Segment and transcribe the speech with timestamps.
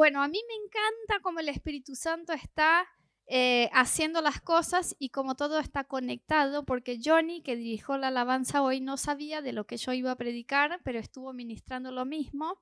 [0.00, 2.88] Bueno, a mí me encanta cómo el Espíritu Santo está
[3.26, 8.62] eh, haciendo las cosas y como todo está conectado, porque Johnny, que dirigió la alabanza
[8.62, 12.58] hoy, no sabía de lo que yo iba a predicar, pero estuvo ministrando lo mismo.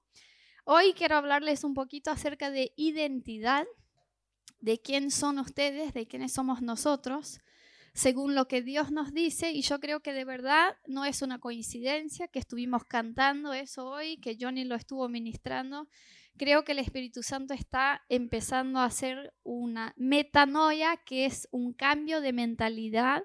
[0.65, 3.69] Hoy quiero hablarles un poquito acerca de identidad,
[4.59, 7.39] de quién son ustedes, de quiénes somos nosotros,
[7.95, 9.53] según lo que Dios nos dice.
[9.53, 14.17] Y yo creo que de verdad no es una coincidencia que estuvimos cantando eso hoy,
[14.17, 15.87] que Johnny lo estuvo ministrando.
[16.39, 22.21] Creo que el Espíritu Santo está empezando a hacer una metanoia, que es un cambio
[22.21, 23.25] de mentalidad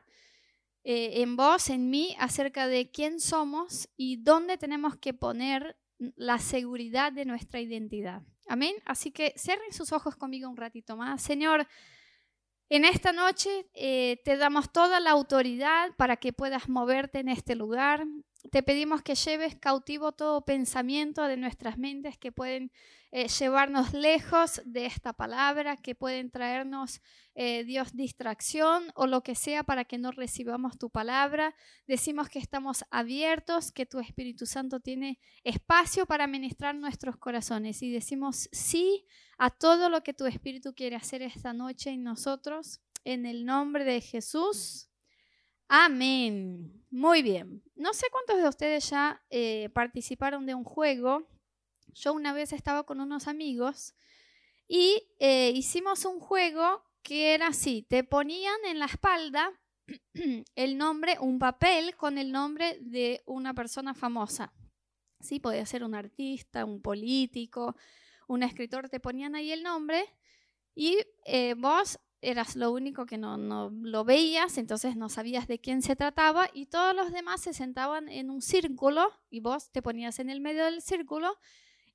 [0.83, 5.77] eh, en vos, en mí, acerca de quién somos y dónde tenemos que poner
[6.15, 8.23] la seguridad de nuestra identidad.
[8.47, 8.75] Amén.
[8.85, 11.21] Así que cierren sus ojos conmigo un ratito más.
[11.21, 11.67] Señor,
[12.69, 17.55] en esta noche eh, te damos toda la autoridad para que puedas moverte en este
[17.55, 18.05] lugar.
[18.51, 22.71] Te pedimos que lleves cautivo todo pensamiento de nuestras mentes que pueden
[23.11, 26.99] eh, llevarnos lejos de esta palabra, que pueden traernos,
[27.35, 31.55] eh, Dios, distracción o lo que sea para que no recibamos tu palabra.
[31.87, 37.91] Decimos que estamos abiertos, que tu Espíritu Santo tiene espacio para ministrar nuestros corazones y
[37.91, 39.05] decimos sí
[39.37, 42.81] a todo lo que tu Espíritu quiere hacer esta noche en nosotros.
[43.05, 44.89] En el nombre de Jesús.
[45.75, 46.85] Amén.
[46.91, 47.63] Muy bien.
[47.75, 51.27] No sé cuántos de ustedes ya eh, participaron de un juego.
[51.95, 53.95] Yo una vez estaba con unos amigos
[54.67, 57.87] y eh, hicimos un juego que era así.
[57.89, 59.51] Te ponían en la espalda
[60.55, 64.53] el nombre, un papel con el nombre de una persona famosa.
[65.21, 67.75] Sí, podía ser un artista, un político,
[68.27, 68.89] un escritor.
[68.89, 70.05] Te ponían ahí el nombre
[70.75, 75.59] y eh, vos eras lo único que no, no, lo veías, entonces no sabías de
[75.59, 79.81] quién se trataba y todos los demás se sentaban en un círculo y vos te
[79.81, 81.37] ponías en el medio del círculo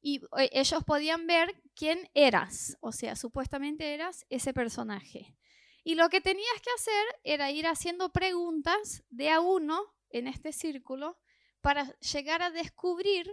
[0.01, 5.35] y eh, ellos podían ver quién eras, o sea, supuestamente eras ese personaje.
[5.83, 9.81] Y lo que tenías que hacer era ir haciendo preguntas de a uno
[10.11, 11.19] en este círculo
[11.61, 13.31] para llegar a descubrir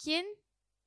[0.00, 0.26] quién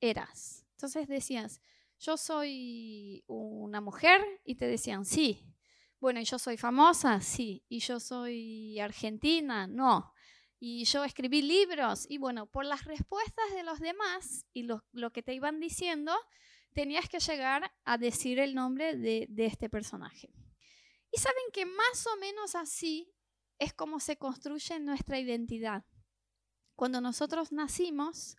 [0.00, 0.64] eras.
[0.72, 1.60] Entonces decías,
[2.00, 5.46] yo soy una mujer y te decían, sí.
[6.00, 7.20] Bueno, ¿y yo soy famosa?
[7.20, 7.62] Sí.
[7.68, 9.66] ¿Y yo soy argentina?
[9.66, 10.14] No.
[10.58, 12.06] ¿Y yo escribí libros?
[12.08, 16.14] Y bueno, por las respuestas de los demás y lo, que te iban diciendo,
[16.72, 20.32] tenías que llegar a decir el nombre de, de este personaje.
[21.12, 23.12] Y saben que más o menos así
[23.58, 25.84] es como se construye nuestra identidad.
[26.76, 28.38] Cuando nosotros nacimos,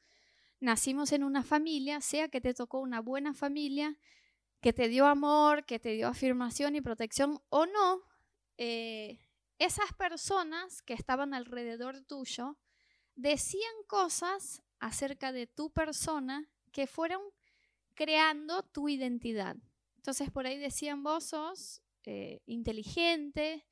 [0.61, 3.97] nacimos en una familia, sea que te tocó una buena familia,
[4.61, 8.03] que te dio amor, que te dio afirmación y protección o no,
[8.57, 9.19] eh,
[9.57, 12.57] esas personas que estaban alrededor tuyo
[13.15, 17.21] decían cosas acerca de tu persona que fueron
[17.95, 19.57] creando tu identidad.
[19.97, 23.65] Entonces por ahí decían, vos sos eh, inteligente,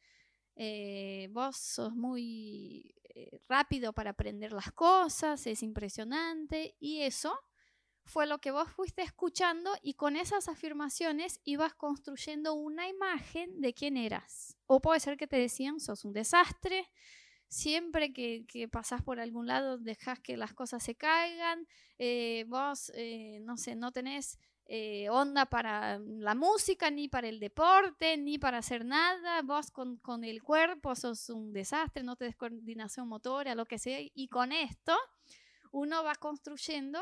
[0.62, 7.34] eh, vos sos muy eh, rápido para aprender las cosas, es impresionante y eso
[8.04, 13.74] fue lo que vos fuiste escuchando y con esas afirmaciones ibas construyendo una imagen de
[13.74, 14.58] quién eras.
[14.68, 16.90] O puede ser que te decían, sos un desastre,
[17.48, 21.68] siempre que, que pasás por algún lado dejas que las cosas se caigan,
[22.00, 24.38] eh, vos, eh, no sé, no tenés
[24.72, 29.42] eh, onda para la música, ni para el deporte, ni para hacer nada.
[29.42, 34.00] Vos con, con el cuerpo sos un desastre, no tenés coordinación motora, lo que sea.
[34.14, 34.96] Y con esto
[35.72, 37.00] uno va construyendo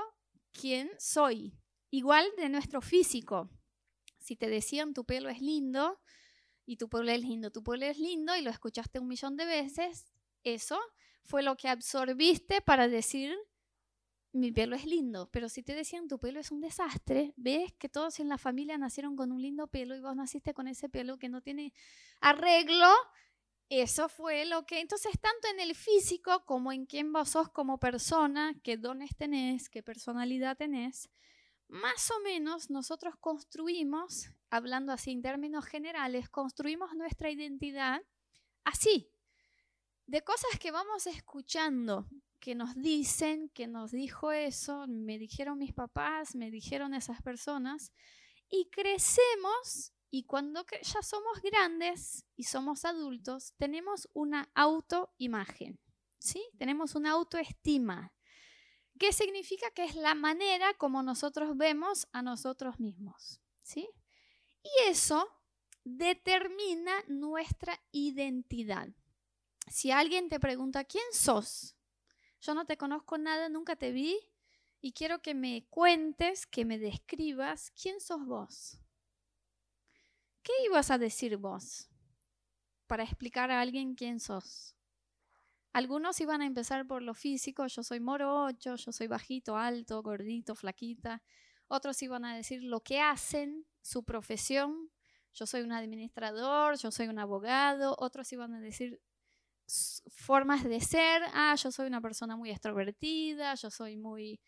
[0.53, 1.53] quién soy.
[1.89, 3.49] Igual de nuestro físico.
[4.17, 5.99] Si te decían tu pelo es lindo
[6.65, 9.45] y tu pelo es lindo, tu pelo es lindo y lo escuchaste un millón de
[9.45, 10.05] veces,
[10.43, 10.79] eso
[11.25, 13.37] fue lo que absorbiste para decir
[14.37, 17.89] mi pelo es lindo, pero si te decían tu pelo es un desastre, ves que
[17.89, 21.17] todos en la familia nacieron con un lindo pelo y vos naciste con ese pelo
[21.17, 21.73] que no tiene
[22.21, 22.89] arreglo,
[23.69, 27.79] eso fue lo que, entonces, tanto en el físico como en quién vos sos como
[27.79, 31.09] persona, qué dones tenés, qué personalidad tenés,
[31.67, 38.01] más o menos nosotros construimos, hablando así en términos generales, construimos nuestra identidad
[38.63, 39.11] así,
[40.05, 42.07] de cosas que vamos escuchando,
[42.47, 47.91] que nos dicen, que nos dijo eso, me dijeron mis papás, me dijeron esas personas,
[48.47, 55.77] y crecemos y cuando ya somos grandes y somos adultos, tenemos una autoimagen,
[56.19, 56.41] ¿sí?
[56.57, 58.13] Tenemos una autoestima.
[58.97, 59.69] ¿Qué significa?
[59.71, 63.89] Que es la manera como nosotros vemos a nosotros mismos, ¿sí?
[64.63, 65.27] Y eso
[65.83, 68.87] determina nuestra identidad.
[69.69, 71.76] Si alguien te pregunta, ¿quién sos?
[72.41, 74.17] Yo no te conozco nada, nunca te vi.
[74.79, 78.79] y quiero que me cuentes, que me describas quién sos vos.
[80.43, 81.89] ¿Qué ibas a decir vos
[82.87, 84.75] para explicar a alguien quién sos?
[85.73, 90.55] Algunos iban a empezar por lo físico, yo soy morocho, yo soy bajito, alto, gordito,
[90.55, 91.21] flaquita.
[91.67, 94.89] Otros iban a decir lo que hacen, su profesión.
[95.33, 97.95] Yo soy un administrador, yo soy un abogado.
[97.99, 99.01] Otros iban a decir
[100.07, 101.21] formas de ser.
[101.33, 104.39] Ah, yo soy una persona muy extrovertida, yo soy muy...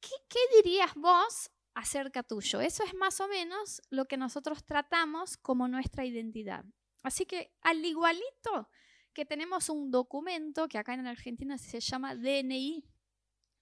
[0.00, 2.60] ¿Qué, qué dirías vos acerca tuyo?
[2.60, 6.64] Eso es más o menos lo que nosotros tratamos como nuestra identidad.
[7.02, 8.68] Así que al igualito
[9.12, 12.84] que tenemos un documento que acá en Argentina se llama DNI,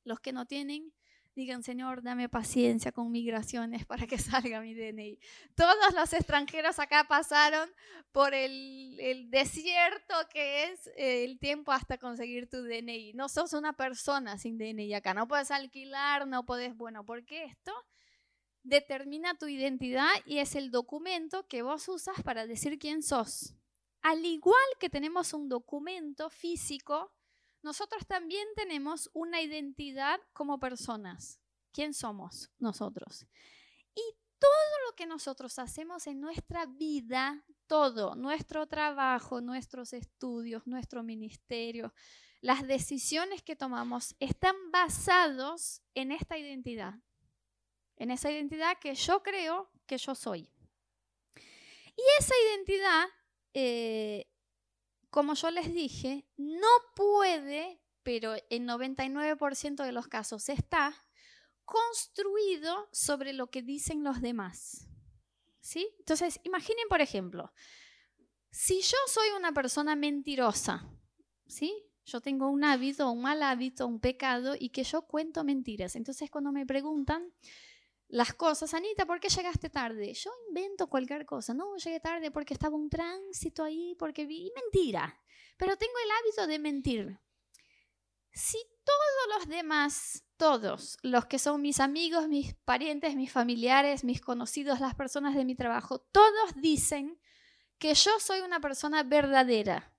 [0.05, 0.93] los que no tienen,
[1.34, 5.19] digan, Señor, dame paciencia con migraciones para que salga mi DNI.
[5.55, 7.70] Todos los extranjeros acá pasaron
[8.12, 13.14] por el, desierto que es eh, el tiempo hasta conseguir tu DNI.
[13.14, 17.73] No sos una persona sin DNI acá, no puedes alquilar, no puedes, bueno, porque esto
[18.62, 23.55] determina tu identidad y es el documento que vos usas para decir quién sos.
[24.02, 27.12] Al igual que tenemos un documento físico,
[27.62, 31.41] nosotros también tenemos una identidad como personas.
[31.73, 33.26] ¿Quién somos nosotros?
[33.94, 34.03] Y
[34.38, 41.94] todo lo que nosotros hacemos en nuestra vida, todo, nuestro trabajo, nuestros estudios, nuestro ministerio,
[42.41, 46.94] las decisiones que tomamos están basados en esta identidad,
[47.97, 50.50] en esa identidad que yo creo que yo soy.
[51.97, 53.06] Y esa identidad
[53.55, 54.31] eh,
[55.12, 56.67] como yo les dije, no
[56.97, 60.97] puede, pero en 99% de los casos está
[61.67, 64.88] construido sobre lo que dicen los demás.
[65.61, 65.87] ¿Sí?
[65.99, 67.53] Entonces, imaginen, por ejemplo,
[68.50, 70.91] si yo soy una persona mentirosa,
[71.47, 71.75] ¿sí?
[72.06, 75.94] Yo tengo un hábito, un mal hábito, un pecado y que yo cuento mentiras.
[75.94, 77.35] Entonces, cuando me preguntan,
[78.12, 78.75] las cosas.
[78.75, 80.12] Anita, ¿por qué llegaste tarde?
[80.12, 81.55] Yo invento cualquier cosa.
[81.55, 84.53] No, llegué tarde porque estaba un tránsito ahí, porque vi...
[84.55, 85.19] mentira.
[85.56, 87.20] Pero tengo el hábito de mentir.
[88.31, 94.20] Si todos los demás, todos los que son mis amigos, mis parientes, mis familiares, mis
[94.20, 97.19] conocidos, las personas de mi trabajo, todos dicen
[97.79, 99.97] que yo soy una persona verdadera.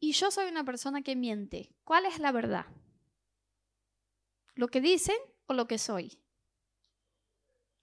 [0.00, 1.76] Y yo soy una persona que miente.
[1.84, 2.64] ¿Cuál es la verdad?
[4.54, 6.21] ¿Lo que dicen o lo que soy?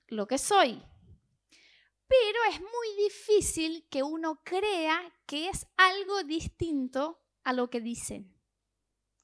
[0.09, 0.81] Lo que soy.
[2.07, 8.35] Pero es muy difícil que uno crea que es algo distinto a lo que dicen.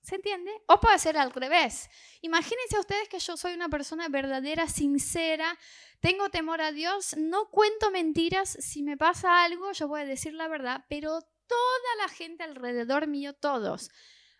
[0.06, 0.52] ¿Se entiende?
[0.68, 1.90] O puede ser al revés.
[2.22, 5.58] Imagínense ustedes que yo soy una persona verdadera, sincera,
[6.00, 10.36] tengo temor a Dios, no cuento mentiras, si me pasa algo yo voy a decir
[10.36, 13.90] la verdad, pero toda la gente alrededor mío, todos,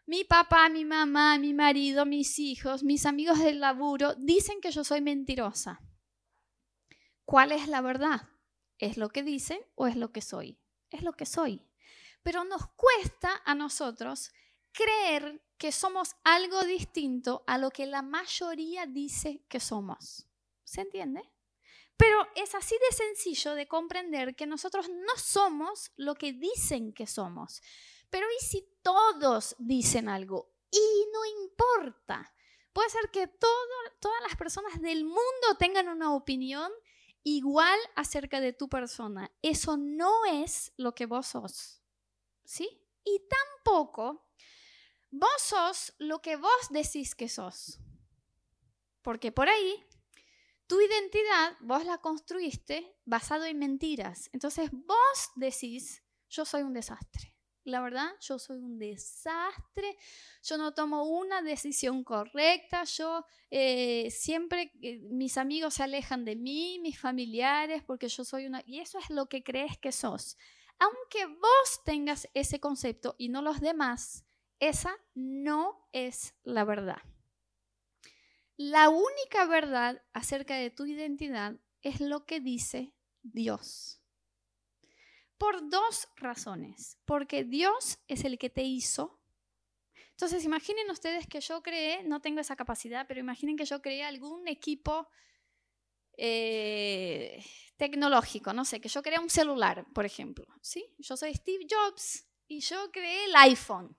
[0.06, 4.84] mi papá, mi mamá, mi marido, mis hijos, mis amigos del laburo, dicen que yo
[4.84, 5.80] soy mentirosa.
[7.26, 8.30] ¿Cuál es la verdad?
[8.78, 10.60] ¿Es lo que dicen o es lo que soy?
[10.92, 11.62] Es lo que soy.
[12.24, 14.32] Pero nos cuesta a nosotros
[14.72, 20.28] creer que somos algo distinto a lo que la mayoría dice que somos.
[20.64, 21.32] ¿Se entiende?
[21.98, 27.08] Pero es así de sencillo de comprender que nosotros no somos lo que dicen que
[27.08, 27.62] somos.
[28.10, 30.54] Pero ¿y si todos dicen algo?
[30.72, 32.34] Y no importa.
[32.74, 36.70] Puede ser que todas las personas del mundo tengan una opinión
[37.26, 39.30] igual acerca de tu persona.
[39.42, 41.82] Eso no es lo que vos sos.
[42.46, 42.70] ¿Sí?
[43.04, 44.30] Y tampoco
[45.12, 47.80] vos sos lo que vos decís que sos.
[49.02, 49.84] Porque por ahí
[50.68, 54.30] tu identidad vos la construiste basado en mentiras.
[54.32, 57.35] Entonces vos decís, yo soy un desastre
[57.66, 59.98] la verdad, yo soy un desastre,
[60.44, 64.72] yo no tomo una decisión correcta, yo eh, siempre,
[65.10, 68.64] mis amigos se alejan de mí, mis familiares, porque yo soy una...
[68.66, 70.38] Y eso es lo que crees que sos.
[70.78, 74.26] Aunque vos tengas ese concepto y no los demás,
[74.60, 77.02] esa no es la verdad.
[78.58, 84.02] La única verdad acerca de tu identidad es lo que dice Dios.
[85.38, 86.98] Por dos razones.
[87.06, 89.22] Porque Dios es el que te hizo.
[90.12, 94.04] Entonces, imaginen ustedes que yo creé, no tengo esa capacidad, pero imaginen que yo creé
[94.04, 95.10] algún equipo
[96.18, 97.44] eh,
[97.76, 100.46] tecnológico, no sé, que yo creé un celular, por ejemplo.
[100.62, 100.86] ¿sí?
[100.98, 103.98] Yo soy Steve Jobs y yo creé el iPhone.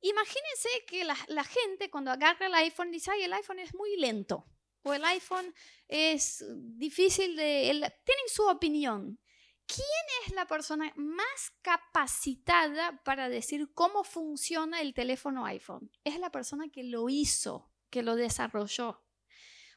[0.00, 4.46] Imagínense que la, gente cuando agarra el iPhone dice, ay, el iPhone es muy lento,
[4.82, 5.54] o el iPhone
[5.88, 6.44] es
[6.76, 7.92] difícil de...
[8.04, 9.18] tienen su opinión.
[9.66, 9.86] ¿Quién
[10.26, 15.90] es la persona más capacitada para decir cómo funciona el teléfono iPhone?
[16.04, 19.02] Es la persona que lo hizo, que lo desarrolló.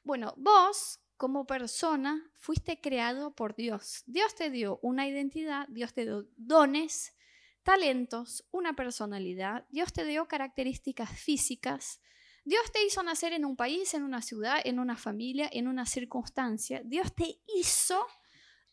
[0.03, 4.03] Bueno, vos como persona fuiste creado por Dios.
[4.06, 7.15] Dios te dio una identidad, Dios te dio dones,
[7.63, 12.00] talentos, una personalidad, Dios te dio características físicas,
[12.46, 15.86] Dios te hizo nacer en un país, en una ciudad, en una familia, en una
[15.86, 16.82] circunstancia.
[16.86, 18.08] Dios te hizo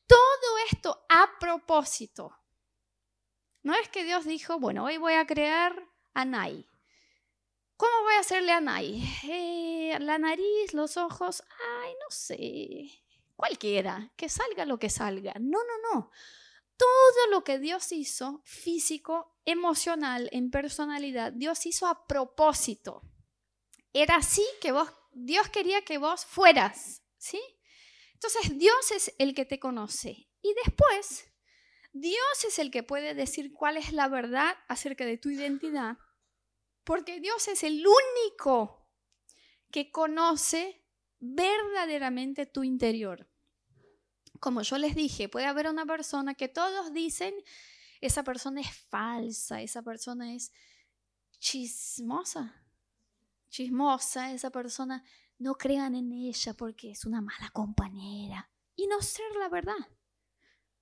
[0.06, 2.36] todo esto a propósito.
[3.62, 6.68] No es que Dios dijo, bueno, hoy voy a crear a Nai.
[7.76, 9.02] ¿Cómo voy a hacerle a Nai?
[9.24, 11.42] Eh, la nariz, los ojos,
[11.82, 12.90] ay, no sé,
[13.36, 15.34] cualquiera, que salga lo que salga.
[15.40, 16.10] No, no, no.
[16.76, 23.02] Todo lo que Dios hizo, físico, emocional, en personalidad, Dios hizo a propósito.
[23.92, 24.74] Era así que
[25.12, 27.40] Dios quería que vos fueras, ¿sí?
[28.14, 30.28] Entonces Dios es el que te conoce.
[30.42, 31.26] Y después,
[31.92, 35.96] Dios es el que puede decir cuál es la verdad acerca de tu identidad,
[36.82, 38.88] porque Dios es el único
[39.70, 40.84] que conoce
[41.20, 43.30] verdaderamente tu interior.
[44.40, 47.34] Como yo les dije, puede haber una persona que todos dicen,
[48.00, 50.52] esa persona es falsa, esa persona es
[51.38, 52.54] chismosa,
[53.48, 55.04] chismosa, esa persona,
[55.38, 58.50] no crean en ella porque es una mala compañera.
[58.76, 59.88] Y no ser la verdad,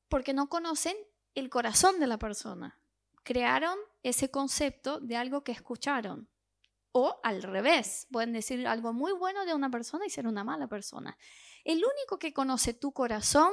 [0.08, 0.96] porque no conocen
[1.34, 2.78] el corazón de la persona.
[3.22, 6.28] Crearon ese concepto de algo que escucharon.
[6.92, 10.68] O al revés, pueden decir algo muy bueno de una persona y ser una mala
[10.68, 11.16] persona.
[11.64, 13.52] El único que conoce tu corazón,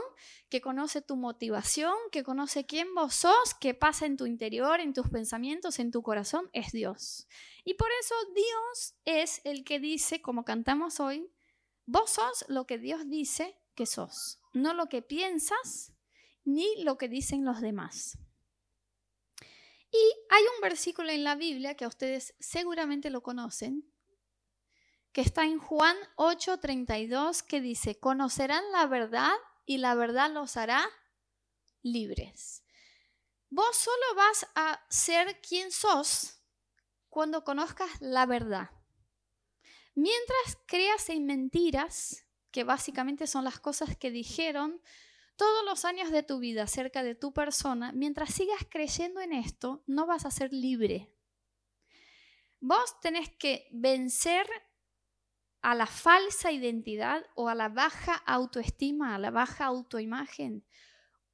[0.49, 4.93] que conoce tu motivación, que conoce quién vos sos, qué pasa en tu interior, en
[4.93, 7.27] tus pensamientos, en tu corazón, es Dios.
[7.63, 11.31] Y por eso Dios es el que dice, como cantamos hoy,
[11.85, 15.93] vos sos lo que Dios dice que sos, no lo que piensas
[16.45, 18.17] ni lo que dicen los demás.
[19.91, 23.85] Y hay un versículo en la Biblia que a ustedes seguramente lo conocen,
[25.11, 29.33] que está en Juan 8:32, que dice, conocerán la verdad
[29.65, 30.87] y la verdad los hará
[31.81, 32.63] libres.
[33.49, 36.41] Vos solo vas a ser quien sos
[37.09, 38.69] cuando conozcas la verdad.
[39.95, 44.81] Mientras creas en mentiras, que básicamente son las cosas que dijeron
[45.35, 49.83] todos los años de tu vida acerca de tu persona, mientras sigas creyendo en esto,
[49.87, 51.13] no vas a ser libre.
[52.59, 54.45] Vos tenés que vencer
[55.61, 60.65] a la falsa identidad o a la baja autoestima, a la baja autoimagen,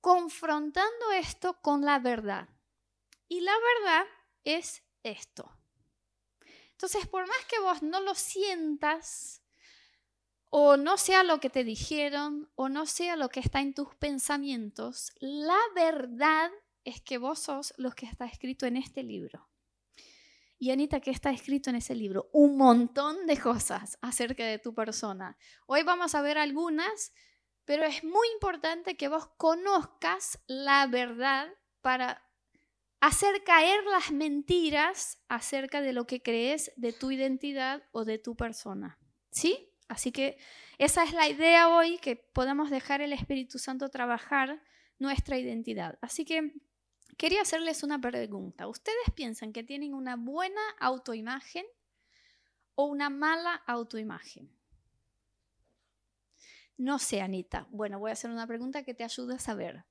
[0.02, 2.50] confrontando esto con la verdad.
[3.28, 4.06] Y la verdad
[4.44, 5.52] es esto.
[6.72, 9.42] Entonces, por más que vos no lo sientas,
[10.50, 13.96] o no sea lo que te dijeron, o no sea lo que está en tus
[13.96, 16.52] pensamientos, la verdad
[16.84, 19.50] es que vos sos lo que está escrito en este libro.
[20.58, 22.30] Y Anita, ¿qué está escrito en ese libro?
[22.32, 25.38] Un montón de cosas acerca de tu persona.
[25.66, 27.14] Hoy vamos a ver algunas,
[27.66, 31.50] pero es muy importante que vos conozcas la verdad
[31.82, 32.24] para
[33.02, 38.36] hacer caer las mentiras acerca de lo que crees de tu identidad o de tu
[38.36, 38.98] persona.
[39.32, 39.72] ¿Sí?
[39.88, 40.38] Así que
[40.78, 44.62] esa es la idea hoy, que podamos dejar el Espíritu Santo trabajar
[44.98, 46.00] nuestra identidad.
[46.02, 46.54] Así que
[47.18, 48.68] Quería hacerles una pregunta.
[48.68, 51.66] ¿Ustedes piensan que tienen una buena autoimagen
[52.76, 54.52] o una mala autoimagen?
[56.78, 57.68] No sé, Anita.
[57.72, 59.86] Bueno, voy a hacer una pregunta que te ayude a saber.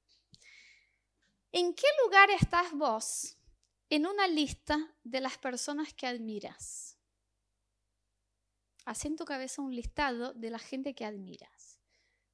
[1.50, 3.38] ¿En qué lugar estás vos
[3.88, 6.98] en una lista de las personas que admiras?
[8.84, 11.80] Haz en tu cabeza un listado de la gente que admiras.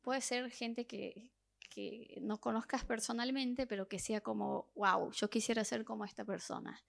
[0.03, 1.31] Puede ser gente que,
[1.71, 6.83] que no conozcas personalmente, pero que sea como, wow, yo quisiera ser como esta persona.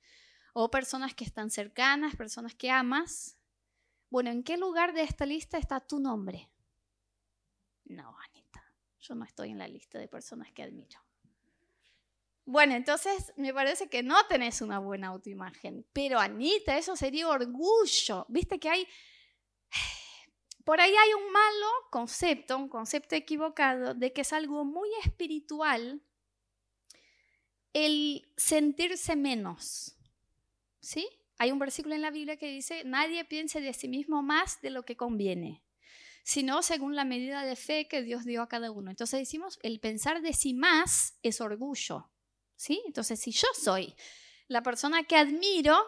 [0.53, 3.37] O personas que están cercanas, personas que amas.
[4.09, 6.49] Bueno, ¿en qué lugar de esta lista está tu nombre?
[7.85, 8.65] No, Anita,
[8.99, 10.99] yo no estoy en la lista de personas que admiro.
[12.43, 15.85] Bueno, entonces me parece que no tenés una buena autoimagen.
[15.93, 18.25] Pero Anita, eso sería orgullo.
[18.27, 18.87] Viste que hay
[20.65, 26.01] por ahí hay un malo concepto, un concepto equivocado de que es algo muy espiritual
[27.73, 29.95] el sentirse menos.
[30.79, 31.07] ¿Sí?
[31.37, 34.69] Hay un versículo en la Biblia que dice, nadie piense de sí mismo más de
[34.69, 35.63] lo que conviene,
[36.23, 38.91] sino según la medida de fe que Dios dio a cada uno.
[38.91, 42.09] Entonces decimos, el pensar de sí más es orgullo.
[42.55, 42.81] ¿Sí?
[42.85, 43.95] Entonces, si yo soy
[44.47, 45.83] la persona que admiro,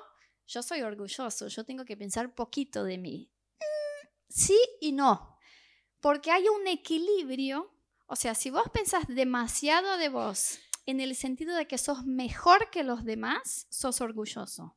[0.48, 3.33] yo soy orgulloso, yo tengo que pensar poquito de mí
[4.34, 5.38] sí y no,
[6.00, 7.72] porque hay un equilibrio,
[8.06, 12.70] O sea, si vos pensás demasiado de vos en el sentido de que sos mejor
[12.70, 14.76] que los demás, sos orgulloso.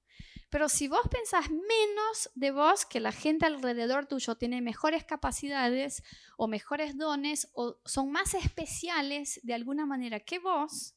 [0.49, 6.03] Pero si vos pensás menos de vos, que la gente alrededor tuyo tiene mejores capacidades
[6.37, 10.96] o mejores dones o son más especiales de alguna manera que vos,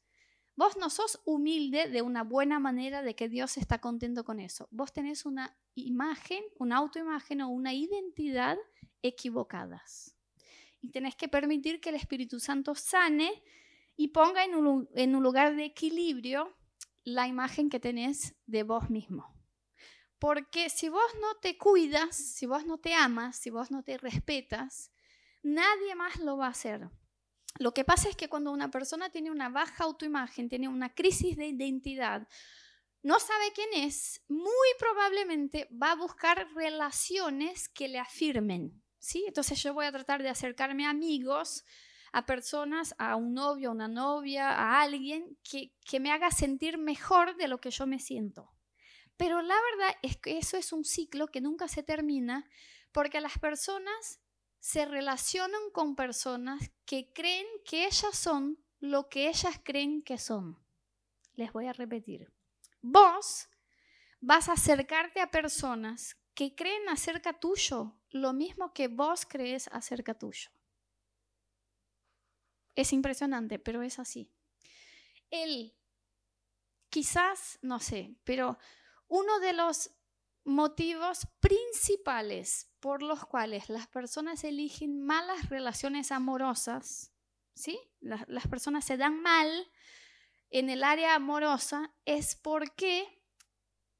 [0.60, 4.68] vos no sos humilde de una buena manera de que Dios está contento con eso.
[4.72, 8.58] Vos tenés una imagen, una autoimagen o una identidad
[9.02, 10.18] equivocadas.
[10.82, 13.42] Y tenés que permitir que el Espíritu Santo sane
[13.96, 16.54] y ponga en un, en un lugar de equilibrio
[17.06, 19.34] la imagen que tenés de vos mismo.
[20.20, 23.98] Porque si vos no te cuidas, si vos no te amas, si vos no te
[23.98, 24.92] respetas,
[25.42, 26.90] nadie más lo va a hacer.
[27.58, 31.36] Lo que pasa es que cuando una persona tiene una baja autoimagen, tiene una crisis
[31.36, 32.28] de identidad,
[33.02, 38.84] no sabe quién es, muy probablemente va a buscar relaciones que le afirmen.
[39.00, 39.24] ¿sí?
[39.28, 41.64] Entonces yo voy a tratar de acercarme a amigos,
[42.12, 46.78] a personas, a un novio, a una novia, a alguien que, que me haga sentir
[46.78, 48.52] mejor de lo que yo me siento.
[49.16, 52.50] Pero la verdad es que eso es un ciclo que nunca se termina
[52.92, 54.22] porque las personas
[54.60, 60.58] se relacionan con personas que creen que ellas son lo que ellas creen que son.
[61.34, 62.32] Les voy a repetir.
[62.82, 63.50] Vos
[64.20, 70.14] vas a acercarte a personas que creen acerca tuyo lo mismo que vos crees acerca
[70.14, 70.50] tuyo.
[72.76, 74.32] Es impresionante, pero es así.
[75.30, 75.76] Él,
[76.90, 78.58] quizás, no sé, pero
[79.08, 79.92] uno de los
[80.44, 87.14] motivos principales por los cuales las personas eligen malas relaciones amorosas,
[87.54, 87.80] ¿sí?
[88.00, 89.72] Las, las personas se dan mal
[90.50, 93.24] en el área amorosa es porque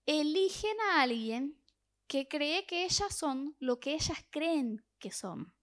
[0.06, 1.62] eligen a alguien
[2.08, 5.54] que cree que ellas son lo que ellas creen que son.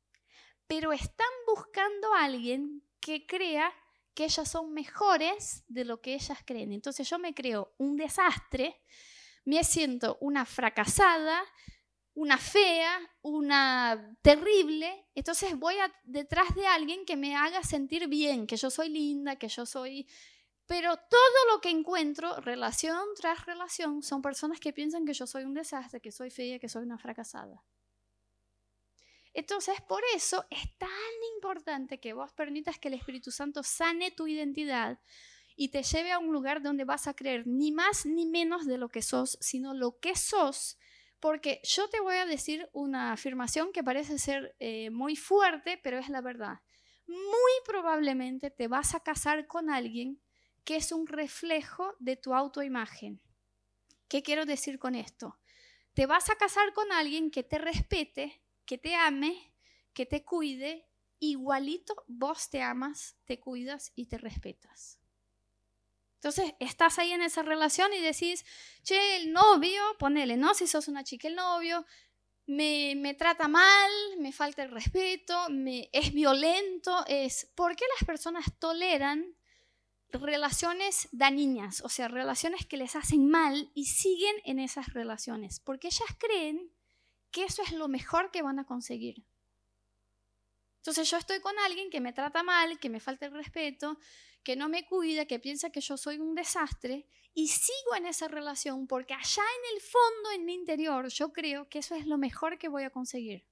[0.67, 3.73] Pero están buscando a alguien que crea
[4.15, 6.73] que ellas son mejores de lo que ellas creen.
[6.73, 8.81] Entonces yo me creo un desastre
[9.47, 11.41] me siento una fracasada,
[12.17, 18.57] una fea, una terrible, entonces voy detrás de alguien que me haga sentir bien, que
[18.57, 20.09] yo soy linda, que yo soy...
[20.67, 25.45] Pero todo lo que encuentro, relación tras relación, son personas que piensan que yo soy
[25.45, 27.63] un desastre, que soy fea, que soy una fracasada.
[29.33, 30.89] Entonces, por eso es tan
[31.37, 34.99] importante que vos permitas que el Espíritu Santo sane tu identidad,
[35.57, 38.77] y te lleve a un lugar donde vas a creer ni más ni menos de
[38.77, 40.79] lo que sos, sino lo que sos.
[41.21, 45.99] Porque yo te voy a decir una afirmación que parece ser eh, muy fuerte, pero
[45.99, 46.61] es la verdad.
[47.07, 50.21] Muy probablemente te vas a casar con alguien
[50.65, 53.21] que es un reflejo de tu autoimagen.
[54.09, 55.39] ¿Qué quiero decir con esto?
[55.95, 59.55] Te vas a casar con alguien que te respete, que te ame,
[59.93, 60.87] que te cuide,
[61.19, 64.99] igualito vos te amas, te cuidas y te respetas.
[66.17, 68.45] Entonces, estás ahí en esa relación y decís,
[68.83, 70.55] che, el novio, ponele, ¿no?
[70.55, 71.85] Si sos una chica, el novio
[72.47, 77.51] me, me trata mal, me falta el respeto, me, es violento, es...
[77.55, 79.37] ¿Por qué las personas toleran
[80.11, 85.61] relaciones dañinas, o sea, relaciones que les hacen mal y siguen en esas relaciones?
[85.61, 86.73] Porque ellas creen
[87.31, 89.25] que eso es lo mejor que van a conseguir.
[90.79, 93.99] Entonces yo estoy con alguien que me trata mal, que me falta el respeto,
[94.47, 98.29] que no me cuida, que piensa que yo soy un desastre y sigo en esa
[98.29, 102.17] relación porque allá en el fondo, en mi interior, yo creo que eso es lo
[102.17, 103.45] mejor que voy a conseguir.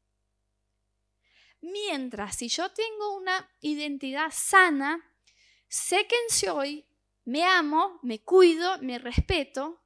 [1.62, 5.04] Mientras si yo tengo una identidad sana,
[5.66, 6.86] sé quién soy,
[7.24, 9.82] me amo, me cuido, me respeto,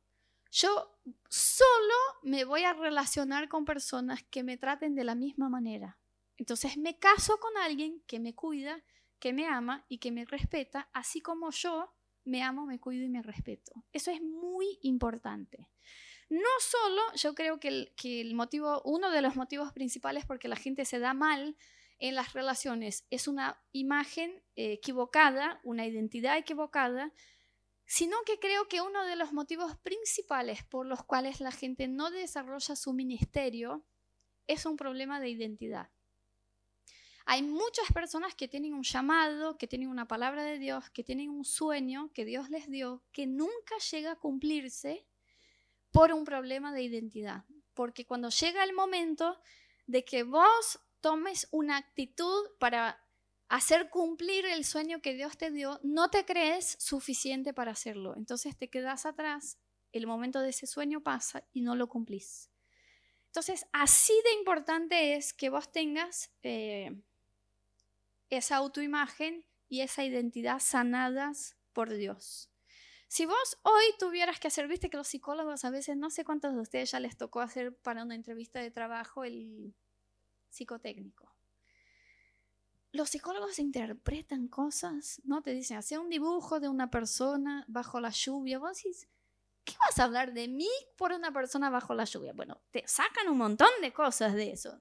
[0.52, 0.94] yo
[1.30, 5.96] solo me voy a relacionar con personas que me traten de la misma manera.
[6.36, 8.84] Entonces me caso con alguien que me cuida,
[9.18, 11.92] que me ama y que me respeta, así como yo
[12.24, 13.72] me amo, me cuido y me respeto.
[13.92, 15.68] Eso es muy importante.
[16.28, 20.84] No solo, yo creo que el, motivo, uno de los motivos principales porque la gente
[20.84, 21.56] se da mal
[21.98, 27.12] en las relaciones es una imagen eh, equivocada, una identidad equivocada,
[27.86, 32.10] sino que creo que uno de los motivos principales por los cuales la gente no
[32.10, 33.86] desarrolla su ministerio
[34.46, 35.90] es un problema de identidad.
[37.30, 41.28] Hay muchas personas que tienen un llamado, que tienen una palabra de Dios, que tienen
[41.28, 45.06] un sueño que Dios les dio, que nunca llega a cumplirse
[45.90, 47.44] por un problema de identidad.
[47.74, 49.38] Porque cuando llega el momento
[49.86, 52.98] de que vos tomes una actitud para
[53.50, 58.14] hacer cumplir el sueño que Dios te dio, no te crees suficiente para hacerlo.
[58.16, 59.58] Entonces te quedas atrás,
[59.92, 62.50] el momento de ese sueño pasa y no lo cumplís.
[63.26, 67.02] Entonces, así de importante es que vos tengas eh,
[68.30, 72.50] esa autoimagen y esa identidad sanadas por Dios.
[73.06, 76.54] Si vos hoy tuvieras que hacer, viste que los psicólogos a veces, no sé cuántos
[76.54, 79.74] de ustedes ya les tocó hacer para una entrevista de trabajo el
[80.50, 81.34] psicotécnico.
[82.92, 85.42] Los psicólogos interpretan cosas, ¿no?
[85.42, 88.58] Te dicen, hace un dibujo de una persona bajo la lluvia.
[88.58, 89.08] Vos decís,
[89.64, 92.32] ¿qué vas a hablar de mí por una persona bajo la lluvia?
[92.34, 94.80] Bueno, te sacan un montón de cosas de eso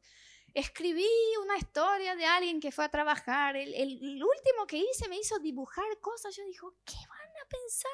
[0.59, 1.07] escribí
[1.43, 3.55] una historia de alguien que fue a trabajar.
[3.55, 6.35] El, último que hice me hizo dibujar cosas.
[6.35, 7.91] Yo digo, ¿qué van a pensar?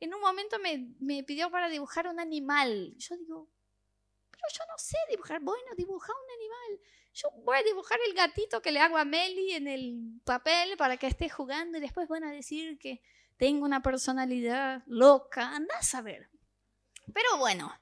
[0.00, 2.92] En un momento me, me, pidió para dibujar un animal.
[2.98, 3.48] Yo digo,
[4.32, 5.40] pero yo no sé dibujar.
[5.42, 6.88] Bueno, dibujar un animal.
[7.14, 10.96] Yo voy a dibujar el gatito que le hago a Meli en el papel para
[10.96, 13.00] que esté jugando y después van a decir que
[13.36, 15.54] tengo una personalidad loca.
[15.54, 16.28] Anda a saber.
[17.14, 17.72] Pero bueno,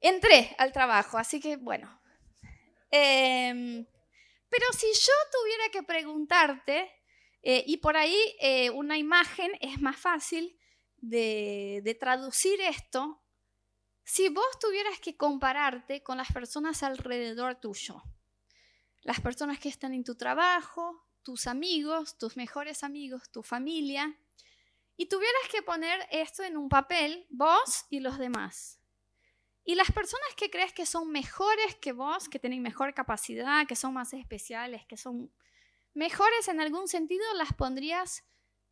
[0.00, 1.97] entré al trabajo, así que bueno,
[2.90, 3.86] Em,
[4.48, 6.90] pero si yo tuviera que preguntarte,
[7.42, 10.58] eh, y por ahí eh, una imagen es más fácil
[10.96, 13.22] de, de traducir esto,
[14.04, 18.02] si vos tuvieras que compararte con las personas alrededor tuyo,
[19.02, 24.18] las personas que están en tu trabajo, tus amigos, tus mejores amigos, tu familia,
[24.96, 28.77] y tuvieras que poner esto en un papel, vos y los demás.
[29.68, 33.76] Y las personas que crees que son mejores que vos, que tienen mejor capacidad, que
[33.76, 35.30] son más especiales, que son
[35.92, 38.24] mejores en algún sentido, las pondrías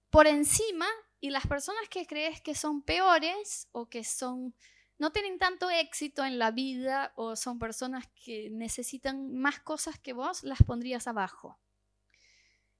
[0.09, 0.87] por encima
[1.21, 4.55] y las personas que crees que son peores o que son
[4.97, 10.15] no tienen tanto éxito en la vida o son personas que necesitan más cosas que
[10.15, 11.59] vos, las pondrías abajo.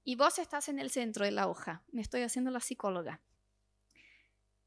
[0.03, 1.83] Y vos estás en el centro de la hoja.
[1.91, 3.21] Me estoy haciendo la psicóloga.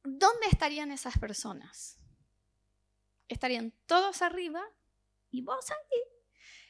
[0.04, 1.99] ¿Dónde estarían esas personas?
[3.30, 4.62] Estarían todos arriba
[5.30, 6.02] y vos ahí.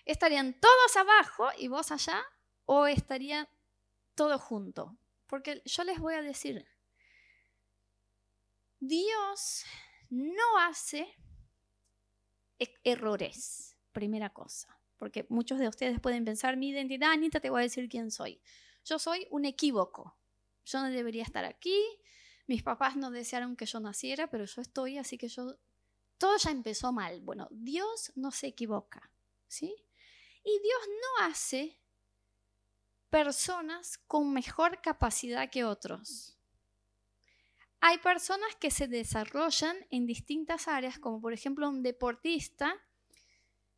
[0.05, 2.23] Estarían todos abajo y vos allá
[2.66, 3.49] o estaría
[4.14, 4.96] todo junto.
[5.27, 6.66] Porque yo les voy a decir,
[8.79, 9.64] Dios
[10.11, 11.14] no hace
[12.59, 14.79] e-, errores, primera cosa.
[14.96, 18.40] Porque muchos de ustedes pueden pensar, mi identidad, Anita, te voy a decir quién soy.
[18.85, 20.18] Yo soy un equívoco.
[20.66, 21.83] Yo no debería estar aquí.
[22.46, 25.57] Mis papás no desearon que yo naciera, pero yo estoy, así que yo
[26.20, 27.22] todo ya empezó mal.
[27.22, 29.11] Bueno, Dios no se equivoca,
[29.48, 29.74] ¿sí?
[30.44, 31.78] Y Dios no hace
[33.09, 36.37] personas con mejor capacidad que otros.
[37.80, 42.76] Hay personas que se desarrollan en distintas áreas, como por ejemplo un deportista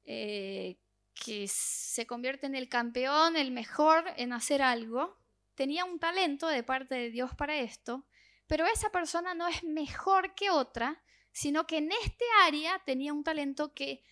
[0.04, 0.78] eh,
[1.14, 5.16] que se convierte en el campeón, el mejor en hacer algo.
[5.54, 8.04] Tenía un talento de parte de Dios para esto,
[8.48, 11.00] pero esa persona no es mejor que otra
[11.32, 14.02] sino que en este área tenía un talento que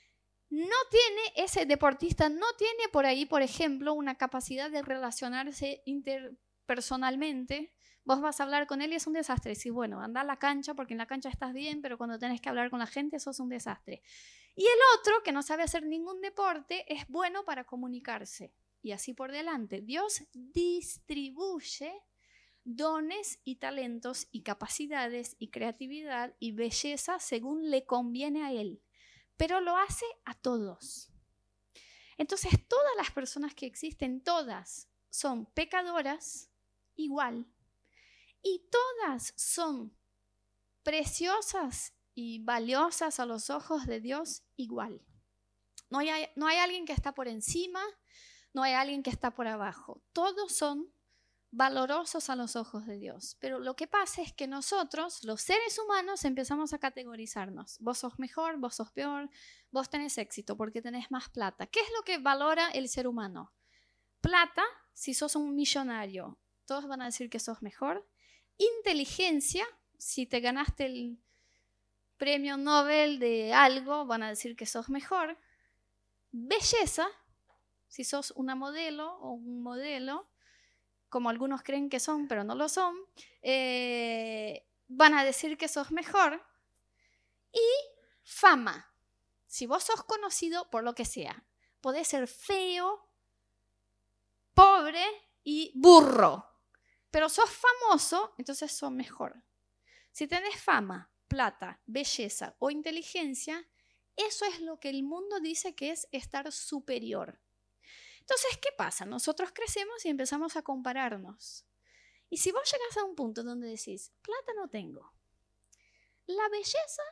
[0.51, 7.73] no tiene, ese deportista no tiene por ahí, por ejemplo, una capacidad de relacionarse interpersonalmente.
[8.05, 9.55] Vos vas a hablar con él y es un desastre.
[9.55, 12.41] Sí, bueno, anda a la cancha porque en la cancha estás bien, pero cuando tenés
[12.41, 14.03] que hablar con la gente eso es un desastre.
[14.57, 18.53] Y el otro, que no sabe hacer ningún deporte, es bueno para comunicarse.
[18.83, 19.83] Y así por delante.
[19.83, 21.93] Dios distribuye
[22.65, 28.83] dones y talentos y capacidades y creatividad y belleza según le conviene a Él,
[29.37, 31.11] pero lo hace a todos.
[32.17, 36.51] Entonces todas las personas que existen, todas son pecadoras
[36.95, 37.47] igual
[38.43, 39.97] y todas son
[40.83, 45.03] preciosas y valiosas a los ojos de Dios igual.
[45.89, 47.83] No hay, no hay alguien que está por encima,
[48.53, 50.03] no hay alguien que está por abajo.
[50.13, 50.93] Todos son
[51.53, 53.37] valorosos a los ojos de Dios.
[53.41, 57.79] Pero lo que pasa es que nosotros, los seres humanos, empezamos a categorizarnos.
[57.81, 59.29] Vos sos mejor, vos sos peor,
[59.71, 61.67] vos tenés éxito porque tenés más plata.
[61.67, 63.53] ¿Qué es lo que valora el ser humano?
[64.21, 68.07] Plata, si sos un millonario, todos van a decir que sos mejor.
[68.57, 69.67] Inteligencia,
[69.99, 71.19] si te ganaste el
[72.17, 75.39] premio Nobel de algo, van a decir que sos mejor.
[76.31, 77.09] Belleza,
[77.89, 80.30] si sos una modelo o un modelo,
[81.11, 82.97] como algunos creen que son, pero no lo son,
[83.43, 86.43] eh, van a decir que sos mejor.
[87.53, 87.69] Y
[88.23, 88.95] fama.
[89.47, 91.45] Si vos sos conocido por lo que sea,
[91.81, 93.09] podés ser feo,
[94.55, 95.05] pobre
[95.43, 96.47] y burro.
[97.11, 99.43] Pero sos famoso, entonces sos mejor.
[100.13, 103.69] Si tenés fama, plata, belleza o inteligencia,
[104.17, 107.40] eso es lo que el mundo dice que es estar superior.
[108.31, 109.05] Entonces, ¿qué pasa?
[109.05, 111.65] Nosotros crecemos y empezamos a compararnos.
[112.29, 115.13] Y si vos llegas a un punto donde decís, plata no tengo,
[116.27, 117.03] la belleza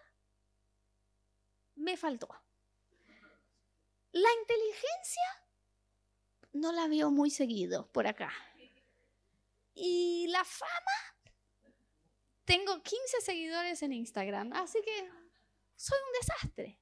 [1.74, 2.28] me faltó,
[4.12, 5.22] la inteligencia
[6.52, 8.32] no la veo muy seguido por acá.
[9.74, 11.16] Y la fama,
[12.44, 15.10] tengo 15 seguidores en Instagram, así que
[15.74, 16.78] soy un desastre.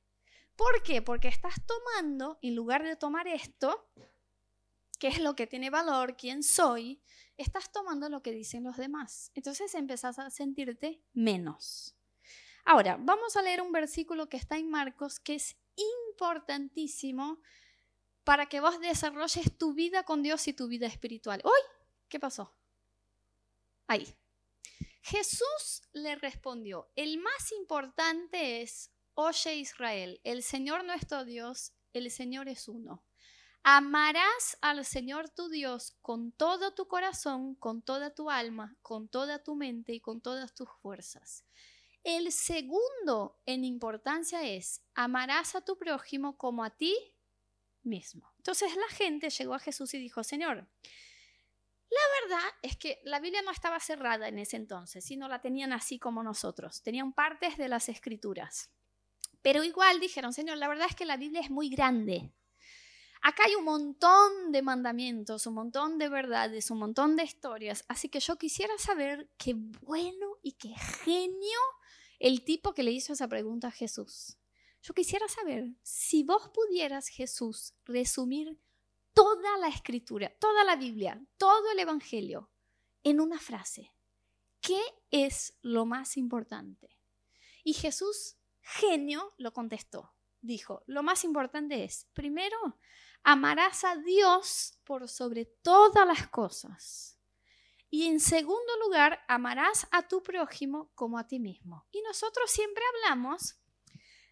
[0.57, 1.01] ¿Por qué?
[1.01, 3.89] Porque estás tomando, en lugar de tomar esto,
[4.99, 7.01] que es lo que tiene valor, quién soy,
[7.37, 9.31] estás tomando lo que dicen los demás.
[9.35, 11.95] Entonces empezás a sentirte menos.
[12.65, 17.41] Ahora, vamos a leer un versículo que está en Marcos que es importantísimo
[18.25, 21.41] para que vos desarrolles tu vida con Dios y tu vida espiritual.
[21.45, 21.61] ¡Uy!
[22.09, 22.53] ¿Qué pasó?
[23.87, 24.13] Ahí.
[25.03, 32.49] Jesús le respondió, el más importante es, oye Israel, el Señor nuestro Dios, el Señor
[32.49, 33.05] es uno.
[33.69, 39.43] Amarás al Señor tu Dios con todo tu corazón, con toda tu alma, con toda
[39.43, 41.45] tu mente y con todas tus fuerzas.
[42.05, 46.95] El segundo en importancia es, amarás a tu prójimo como a ti
[47.83, 48.33] mismo.
[48.37, 53.43] Entonces la gente llegó a Jesús y dijo, Señor, la verdad es que la Biblia
[53.43, 57.67] no estaba cerrada en ese entonces, sino la tenían así como nosotros, tenían partes de
[57.67, 58.71] las escrituras.
[59.43, 62.31] Pero igual dijeron, Señor, la verdad es que la Biblia es muy grande.
[63.29, 68.09] Acá hay un montón de mandamientos, un montón de verdades, un montón de historias, así
[68.09, 70.69] que yo quisiera saber qué bueno y qué
[71.03, 71.59] genio
[72.21, 74.39] el tipo que le hizo esa pregunta a Jesús.
[74.81, 78.61] Yo quisiera saber si vos pudieras, Jesús, resumir
[79.13, 82.49] toda la escritura, toda la Biblia, todo el Evangelio
[83.03, 83.93] en una frase.
[84.61, 86.97] ¿Qué es lo más importante?
[87.65, 90.13] Y Jesús, genio, lo contestó.
[90.43, 92.57] Dijo, lo más importante es, primero,
[93.27, 97.19] amarás a Dios por sobre todas las cosas.
[97.91, 101.89] Y en segundo lugar, amarás a tu prójimo como a ti mismo.
[101.91, 103.57] Y nosotros siempre hablamos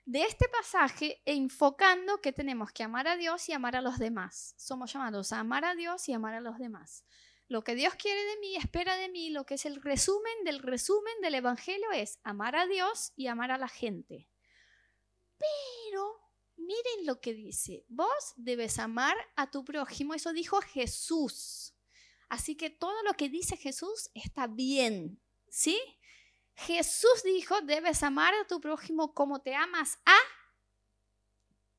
[0.04, 4.54] de este pasaje enfocando que tenemos que amar a Dios y amar a los demás.
[4.58, 7.04] Somos llamados a amar a Dios y amar a los demás.
[7.48, 10.60] Lo que Dios quiere de mí, espera de mí, lo que es el resumen del
[10.60, 14.28] resumen del Evangelio es amar a Dios y amar a la gente.
[15.36, 16.23] Pero
[16.56, 21.74] miren lo que dice, vos debes amar a tu prójimo, eso dijo Jesús.
[22.28, 25.78] Así que todo lo que dice Jesús está bien, ¿sí?
[26.54, 30.16] Jesús dijo, debes amar a tu prójimo como te amas a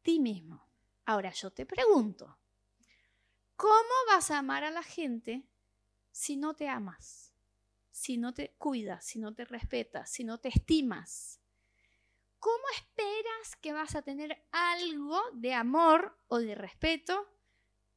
[0.02, 0.66] ti mismo.
[1.06, 2.38] Ahora yo te pregunto,
[3.56, 5.44] ¿cómo vas a amar a la gente
[6.12, 7.34] si no te amas?
[7.92, 11.40] Si no te cuidas, si no te respetas, si no te estimas.
[12.46, 17.28] ¿Cómo esperas que vas a tener algo de amor o de respeto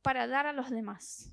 [0.01, 1.31] para dar a los demás?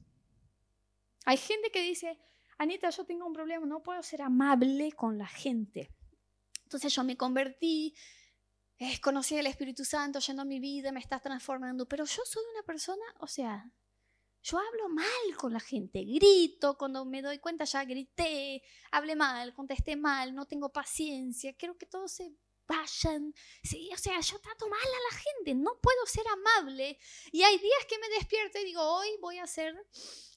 [1.24, 2.20] Hay gente que dice,
[2.58, 5.96] Anita, yo tengo un problema, no puedo ser amable con la gente.
[6.64, 7.96] Entonces yo me convertí,
[8.80, 12.64] eh, conocí al Espíritu Santo, llenó mi vida, me está transformando, pero yo soy una
[12.64, 13.72] persona, o sea,
[14.44, 19.54] yo hablo mal con la gente, grito, cuando me doy cuenta ya grité, hablé mal,
[19.54, 22.36] contesté mal, no tengo paciencia, quiero que todos se
[22.68, 23.34] vayan.
[23.64, 27.00] Sí, o sea, yo trato mal a la gente, no puedo ser amable.
[27.32, 29.76] Y hay días que me despierto y digo, hoy voy a ser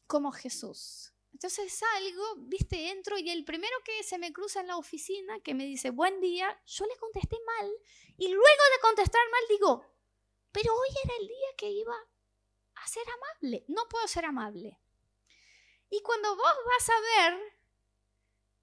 [0.07, 1.13] como Jesús.
[1.33, 5.55] Entonces salgo, viste, entro y el primero que se me cruza en la oficina, que
[5.55, 7.71] me dice buen día, yo le contesté mal
[8.17, 8.43] y luego
[8.75, 9.85] de contestar mal digo,
[10.51, 11.95] pero hoy era el día que iba
[12.75, 14.81] a ser amable, no puedo ser amable.
[15.91, 17.59] Y cuando vos vas a ver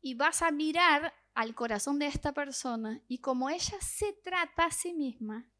[0.01, 4.71] y vas a mirar al corazón de esta persona y como ella se trata a
[4.71, 5.51] sí misma,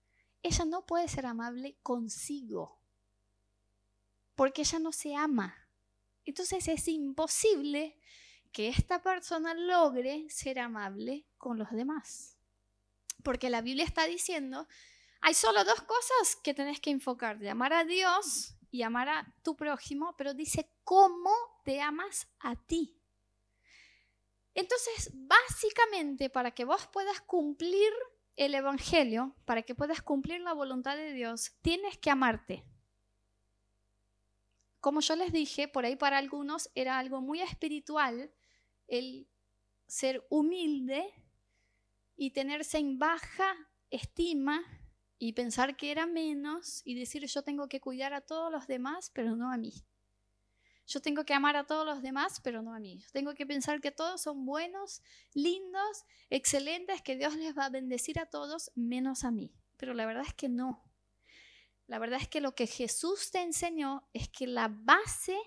[0.42, 2.80] ella no puede ser amable consigo,
[4.36, 5.54] porque ella no se ama.
[6.24, 8.00] Entonces es imposible
[8.54, 12.38] que esta persona logre ser amable con los demás.
[13.22, 14.68] Porque la Biblia está diciendo,
[15.20, 19.58] hay solo dos cosas que tenés que enfocarte, amar a Dios y amar a tu
[19.58, 21.32] prójimo, pero dice cómo
[21.66, 22.98] te amas a ti.
[24.56, 27.92] Entonces, básicamente, para que vos puedas cumplir
[28.38, 32.64] el Evangelio, para que puedas cumplir la voluntad de Dios, tienes que amarte.
[34.80, 38.32] Como yo les dije, por ahí para algunos era algo muy espiritual
[38.88, 39.28] el
[39.88, 41.14] ser humilde
[42.16, 43.56] y tenerse en baja
[43.90, 44.64] estima
[45.18, 49.12] y pensar que era menos y decir yo tengo que cuidar a todos los demás,
[49.14, 49.74] pero no a mí.
[50.88, 53.00] Yo tengo que amar a todos los demás, pero no a mí.
[53.00, 55.02] Yo tengo que pensar que todos son buenos,
[55.34, 59.52] lindos, excelentes, que Dios les va a bendecir a todos, menos a mí.
[59.78, 60.84] Pero la verdad es que no.
[61.88, 65.38] La verdad es que lo que Jesús te enseñó es que la base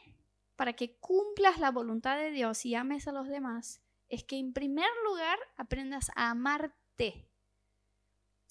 [0.57, 4.53] para que cumplas la voluntad de Dios y ames a los demás es que en
[4.53, 7.29] primer lugar aprendas a amarte.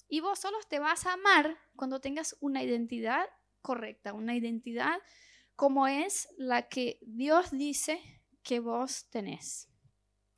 [0.08, 3.26] Y vos solo te vas a amar cuando tengas una identidad
[3.60, 4.98] correcta, una identidad
[5.58, 9.68] como es la que Dios dice que vos tenés.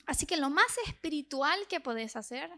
[0.06, 2.50] Así que lo más espiritual que podés hacer,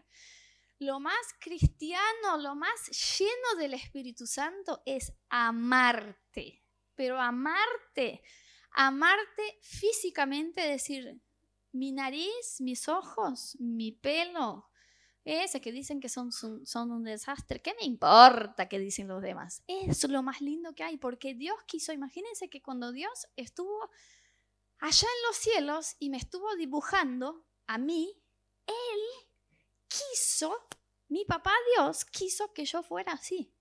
[0.79, 6.63] lo más cristiano, lo más lleno del Espíritu Santo es amarte.
[6.95, 8.23] Pero amarte,
[8.71, 11.19] amarte físicamente, decir,
[11.73, 14.69] mi nariz, mis ojos, mi pelo,
[15.25, 16.31] ese que dicen que son,
[16.75, 19.63] un desastre, ¿qué me importa qué dicen los demás?
[19.67, 23.89] Es lo más lindo que hay, porque Dios quiso, imagínense que cuando Dios estuvo
[24.79, 28.21] allá en los cielos y me estuvo dibujando a mí,
[28.67, 29.27] Él
[29.87, 30.53] quiso,
[31.07, 33.53] mi papá Dios quiso que yo fuera así.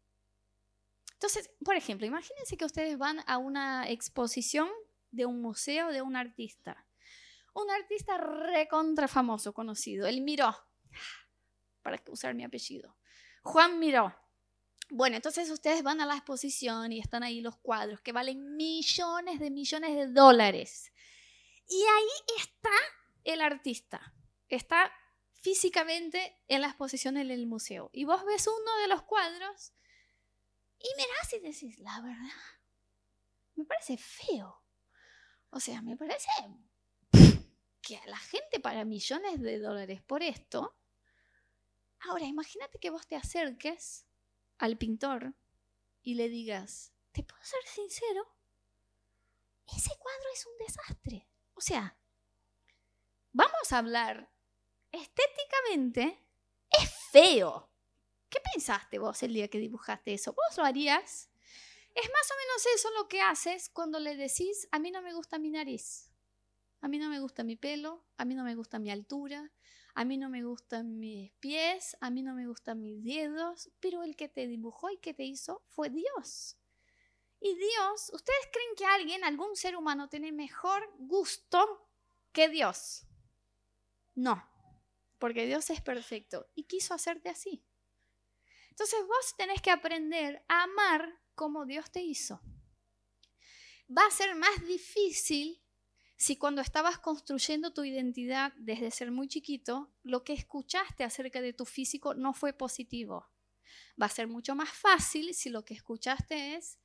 [1.13, 4.69] Entonces, por ejemplo, imagínense que ustedes van a una exposición
[5.13, 6.85] de un museo de un artista.
[7.55, 10.09] Un artista recontra famoso, conocido.
[10.09, 10.57] Él miró,
[11.83, 12.97] para usar mi apellido.
[13.43, 14.15] Juan miró.
[14.91, 19.41] Bueno, entonces ustedes van a la exposición y están ahí los cuadros que valen millones
[19.41, 20.93] de millones de dólares.
[21.69, 22.71] Y ahí está
[23.25, 24.15] el artista.
[24.49, 24.93] Está
[25.33, 27.91] físicamente en la exposición en el museo.
[27.93, 29.73] Y vos ves uno de los cuadros
[30.79, 32.31] y mirás y decís, la verdad,
[33.55, 34.63] me parece feo.
[35.51, 36.29] O sea, me parece
[37.83, 40.77] que la gente para millones de dólares por esto
[42.05, 44.07] Ahora, imagínate que vos te acerques
[44.59, 45.35] al pintor
[46.03, 48.27] y le digas, ¿te puedo ser sincero?
[49.67, 51.29] Ese cuadro es un desastre.
[51.55, 51.97] O sea,
[53.33, 54.33] vamos a hablar
[54.91, 56.27] estéticamente,
[56.71, 57.71] es feo.
[58.29, 60.33] ¿Qué pensaste vos el día que dibujaste eso?
[60.33, 61.31] ¿Vos lo harías?
[61.95, 65.13] Es más o menos eso lo que haces cuando le decís, a mí no me
[65.13, 66.11] gusta mi nariz,
[66.81, 69.53] a mí no me gusta mi pelo, a mí no me gusta mi altura,
[69.95, 74.03] a mí no me gustan mis pies, a mí no me gustan mis dedos, pero
[74.03, 76.57] el que te dibujó y que te hizo fue Dios.
[77.41, 81.89] Y Dios, ¿ustedes creen que alguien, algún ser humano, tiene mejor gusto
[82.33, 83.07] que Dios?
[84.15, 84.49] No,
[85.19, 87.65] porque Dios es perfecto y quiso hacerte así.
[88.71, 92.41] Entonces vos tenés que aprender a amar como Dios te hizo.
[93.97, 95.62] Va a ser más difícil
[96.23, 101.53] si cuando estabas construyendo tu identidad desde ser muy chiquito, lo que escuchaste acerca de
[101.53, 103.27] tu físico no fue positivo.
[104.01, 106.79] Va a ser mucho más fácil si lo que escuchaste es,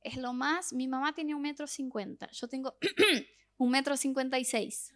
[0.00, 2.78] es lo más, mi mamá tiene un metro cincuenta, yo tengo
[3.58, 4.94] un metro cincuenta y seis.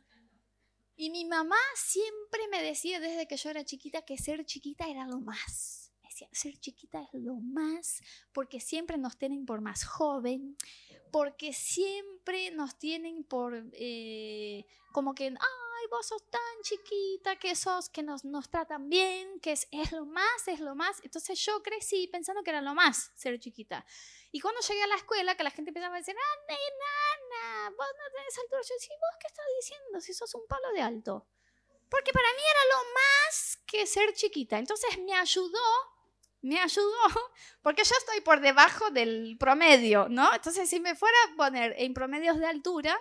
[0.96, 5.06] Y mi mamá siempre me decía desde que yo era chiquita que ser chiquita era
[5.06, 5.82] lo más
[6.32, 8.02] ser chiquita es lo más,
[8.32, 10.56] porque siempre nos tienen por más joven,
[11.12, 17.90] porque siempre nos tienen por eh, como que, ay, vos sos tan chiquita, que sos,
[17.90, 21.00] que nos, nos tratan bien, que es, es lo más, es lo más.
[21.04, 23.84] Entonces yo crecí pensando que era lo más ser chiquita.
[24.32, 27.86] Y cuando llegué a la escuela, que la gente empezaba a decir, ah, nena, vos
[27.98, 31.26] no tenés altura, yo decía, ¿vos qué estás diciendo si sos un palo de alto?
[31.90, 34.58] Porque para mí era lo más que ser chiquita.
[34.58, 35.91] Entonces me ayudó
[36.42, 36.92] me ayudó
[37.62, 40.34] porque yo estoy por debajo del promedio, ¿no?
[40.34, 42.98] Entonces, si me fuera a poner en promedios de altura,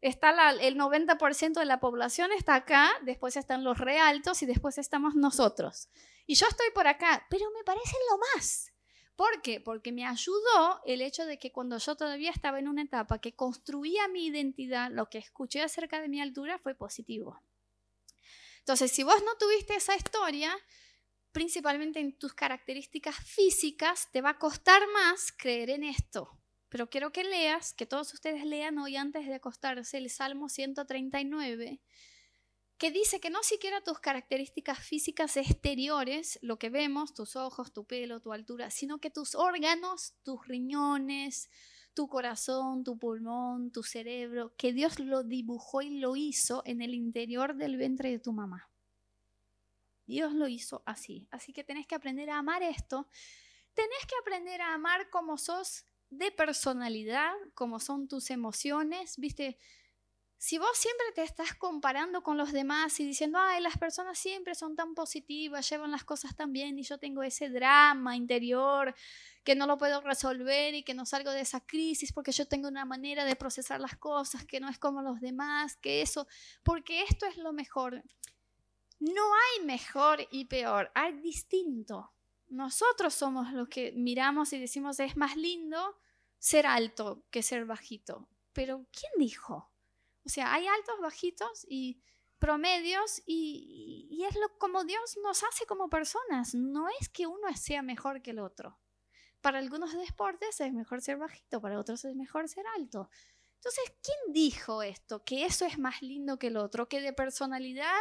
[0.00, 5.14] está el 90% de la población está acá, después están los realtos y después estamos
[5.14, 5.88] nosotros.
[6.26, 8.72] Y yo estoy por acá, pero me parece lo más.
[9.16, 9.60] ¿Por qué?
[9.60, 13.34] Porque me ayudó el hecho de que cuando yo todavía estaba en una etapa que
[13.34, 17.40] construía mi identidad, lo que escuché acerca de mi altura fue positivo.
[18.58, 20.54] Entonces, si vos no tuviste esa historia,
[21.36, 26.30] principalmente en tus características físicas, te va a costar más creer en esto.
[26.70, 31.82] Pero quiero que leas, que todos ustedes lean hoy antes de acostarse el Salmo 139,
[32.78, 37.84] que dice que no siquiera tus características físicas exteriores, lo que vemos, tus ojos, tu
[37.84, 41.50] pelo, tu altura, sino que tus órganos, tus riñones,
[41.92, 46.94] tu corazón, tu pulmón, tu cerebro, que Dios lo dibujó y lo hizo en el
[46.94, 48.70] interior del vientre de tu mamá.
[50.06, 51.26] Dios lo hizo así.
[51.30, 53.08] Así que tenés que aprender a amar esto.
[53.74, 59.58] Tenés que aprender a amar como sos de personalidad, como son tus emociones, ¿viste?
[60.38, 64.54] Si vos siempre te estás comparando con los demás y diciendo, ay, las personas siempre
[64.54, 68.94] son tan positivas, llevan las cosas tan bien y yo tengo ese drama interior
[69.44, 72.68] que no lo puedo resolver y que no salgo de esa crisis porque yo tengo
[72.68, 76.28] una manera de procesar las cosas que no es como los demás, que eso,
[76.62, 78.02] porque esto es lo mejor.
[78.98, 82.12] No hay mejor y peor, hay distinto.
[82.48, 85.98] Nosotros somos los que miramos y decimos es más lindo
[86.38, 88.28] ser alto que ser bajito.
[88.52, 89.70] Pero ¿quién dijo?
[90.24, 92.00] O sea, hay altos, bajitos y
[92.38, 96.54] promedios y, es lo como Dios nos hace como personas.
[96.54, 98.78] No es que uno sea mejor que el otro.
[99.40, 103.08] para algunos deportes es mejor ser bajito, para otros es mejor ser alto.
[103.54, 105.24] Entonces, ¿quién dijo esto?
[105.24, 108.00] Que eso es más lindo que el otro, que de personalidad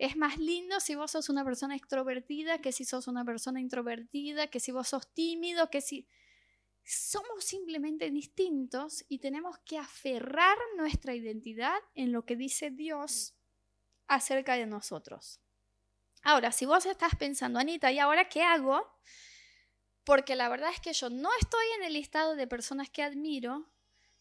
[0.00, 4.46] es más lindo si vos sos una persona extrovertida que si sos una persona introvertida,
[4.46, 6.08] que si vos sos tímido, que si...
[6.82, 13.34] Somos simplemente distintos y tenemos que aferrar nuestra identidad en lo que dice Dios
[14.08, 15.38] acerca de nosotros.
[16.22, 18.82] Ahora, si vos estás pensando, Anita, ¿y ahora qué hago?
[20.04, 23.70] Porque la verdad es que yo no estoy en el listado de personas que admiro,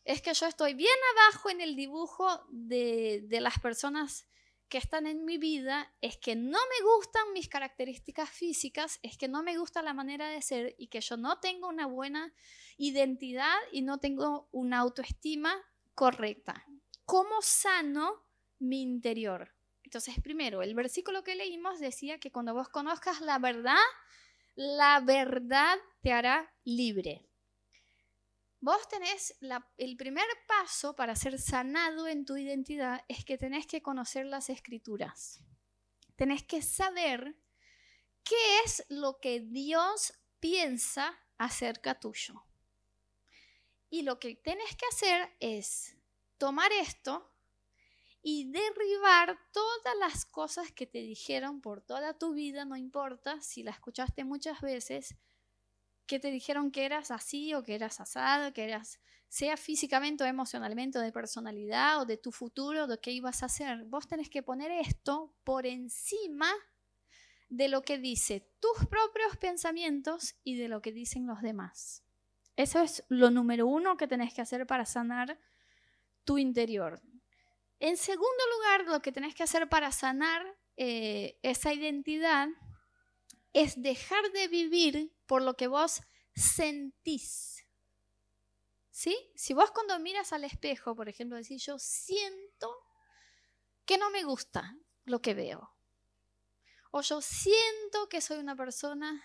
[0.03, 4.28] es que yo estoy bien abajo en el dibujo de, de las personas
[4.69, 9.27] que están en mi vida es que no me gustan mis características físicas, es que
[9.27, 12.33] no me gusta la manera de ser y que yo no tengo una buena
[12.77, 15.53] identidad y no tengo una autoestima
[15.95, 16.65] correcta.
[17.05, 18.23] ¿Cómo sano
[18.59, 19.53] mi interior?
[19.83, 23.75] Entonces, primero, el versículo que leímos decía que cuando vos conozcas la verdad,
[24.55, 27.28] la verdad te hará libre.
[28.69, 29.35] Vos tenés
[29.79, 34.51] el primer paso para ser sanado en tu identidad es que tenés que conocer las
[34.51, 35.41] escrituras.
[36.15, 37.35] Tenés que saber
[38.23, 42.43] qué es lo que Dios piensa acerca tuyo.
[43.89, 45.97] Y lo que tenés que hacer es
[46.37, 47.27] tomar esto
[48.21, 53.63] y derribar todas las cosas que te dijeron por toda tu vida, no importa si
[53.63, 55.15] la escuchaste muchas veces,
[56.09, 60.27] que te dijeron que eras así o que eras asado, que eras, sea físicamente o
[60.27, 63.85] emocionalmente o de personalidad o de tu futuro, de qué ibas a hacer.
[63.85, 66.51] Vos tenés que poner esto por encima
[67.47, 72.03] de lo que dice tus propios pensamientos y de lo que dicen los demás.
[72.55, 75.39] Eso es lo número uno que tenés que hacer para sanar
[76.23, 77.01] tu interior.
[77.79, 80.43] En segundo lugar, lo que tenés que hacer para sanar
[80.75, 82.49] eh, esa identidad
[83.53, 86.01] es dejar de vivir por lo que vos
[86.35, 87.63] sentís.
[88.89, 89.15] ¿Sí?
[89.35, 92.75] Si vos cuando miras al espejo, por ejemplo, decís, yo siento
[93.85, 94.75] que no me gusta
[95.05, 95.71] lo que veo.
[96.89, 99.23] O yo siento que soy una persona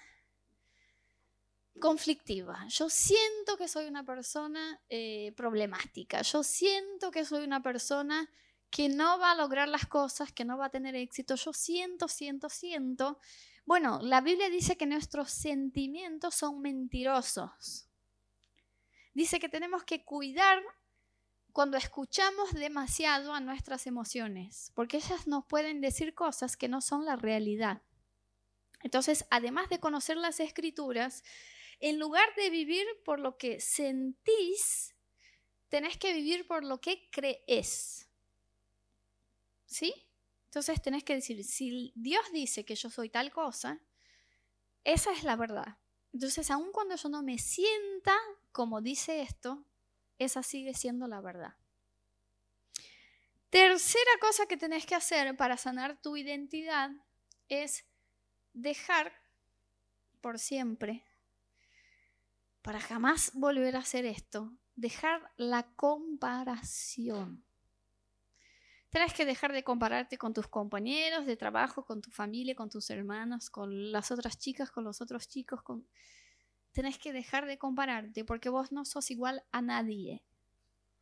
[1.81, 2.67] conflictiva.
[2.69, 6.21] Yo siento que soy una persona eh, problemática.
[6.21, 8.31] Yo siento que soy una persona
[8.69, 11.35] que no va a lograr las cosas, que no va a tener éxito.
[11.37, 13.19] Yo siento, siento, siento.
[13.67, 17.89] Bueno, la Biblia dice que nuestros sentimientos son mentirosos.
[19.15, 20.63] Dice que tenemos que cuidar
[21.53, 27.05] cuando escuchamos demasiado a nuestras emociones, porque ellas nos pueden decir cosas que no son
[27.05, 27.81] la realidad.
[28.83, 31.23] Entonces, además de conocer las escrituras,
[31.81, 34.95] en lugar de vivir por lo que sentís,
[35.69, 38.11] tenés que vivir por lo que crees.
[39.65, 39.95] ¿Sí?
[40.55, 43.81] Entonces tenés que decir, si Dios dice que yo soy tal cosa,
[44.85, 45.79] esa es la verdad.
[46.13, 48.17] Entonces, aun cuando yo no me sienta
[48.53, 49.65] como dice esto,
[50.17, 51.57] esa sigue siendo la verdad.
[53.51, 56.93] Tercera cosa que tenés que hacer para sanar tu identidad
[57.49, 57.85] es
[58.53, 59.13] dejar
[60.21, 61.05] por siempre,
[62.63, 67.45] para jamás volver a hacer esto, dejar la comparación.
[68.95, 72.91] Tienes que dejar de compararte con tus compañeros de trabajo, con tu familia, con tus
[72.91, 75.65] hermanos, con las otras chicas, con los otros chicos.
[75.65, 75.85] Con...
[76.71, 80.23] Tenés que dejar de compararte porque vos no sos igual a nadie.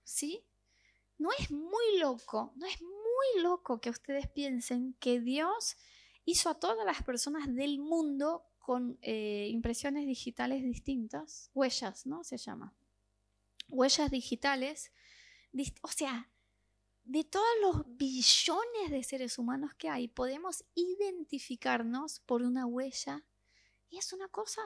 [0.04, 0.42] ¿Sí?
[1.18, 5.76] No es muy loco, no es muy loco que ustedes piensen que Dios
[6.24, 12.24] hizo a todas las personas del mundo con eh, impresiones digitales distintas, huellas, ¿no?
[12.24, 12.72] Se llama.
[13.68, 14.92] Huellas digitales.
[15.82, 16.31] O sea,
[17.04, 23.24] de todos los billones de seres humanos que hay, podemos identificarnos por una huella.
[23.88, 24.62] Y es una cosa,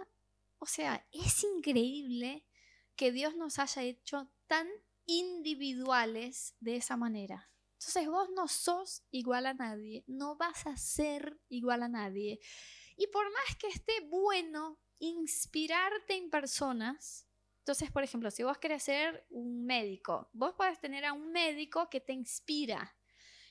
[0.59, 2.47] o sea, es increíble
[2.95, 4.69] que Dios nos haya hecho tan
[5.07, 7.51] individuales de esa manera.
[7.75, 12.41] Entonces vos no sos igual a nadie, no vas a ser igual a nadie.
[12.97, 17.27] Y por más que esté bueno inspirarte en personas,
[17.67, 21.91] entonces, por ejemplo, si vos querés ser un médico, vos podés tener a un médico
[21.91, 22.95] que te inspira,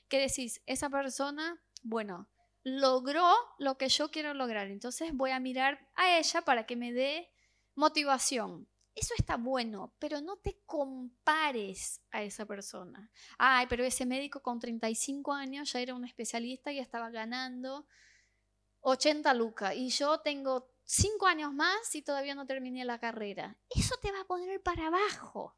[0.07, 2.30] que decís, esa persona, bueno,
[2.63, 6.93] logró lo que yo quiero lograr, entonces voy a mirar a ella para que me
[6.93, 7.30] dé
[7.76, 8.70] motivación.
[8.95, 13.11] Eso está bueno, pero no te compares a esa persona.
[13.38, 17.86] Ay, pero ese médico con 35 años ya era un especialista y estaba ganando
[18.80, 23.57] 80 lucas y yo tengo cinco años más y todavía no terminé la carrera.
[23.69, 25.55] Eso te va a poner para abajo.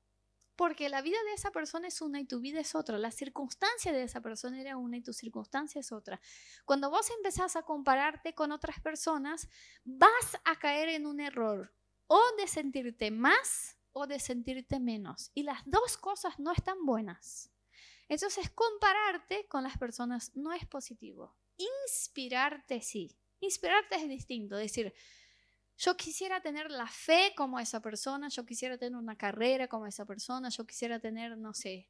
[0.55, 2.97] Porque la vida de esa persona es una y tu vida es otra.
[2.97, 6.19] La circunstancia de esa persona era una y tu circunstancia es otra.
[6.65, 9.49] Cuando vos empezás a compararte con otras personas,
[9.83, 11.73] vas a caer en un error.
[12.07, 15.29] o de sentirte más o de sentirte menos.
[15.33, 17.51] Y las dos cosas no están buenas.
[18.07, 21.35] Entonces, compararte con las personas no es positivo.
[21.57, 23.17] Inspirarte sí.
[23.39, 24.55] Inspirarte es distinto.
[24.55, 24.93] Decir,
[25.77, 30.05] yo quisiera tener la fe como esa persona, yo quisiera tener una carrera como esa
[30.05, 31.87] persona, yo quisiera tener, no sé,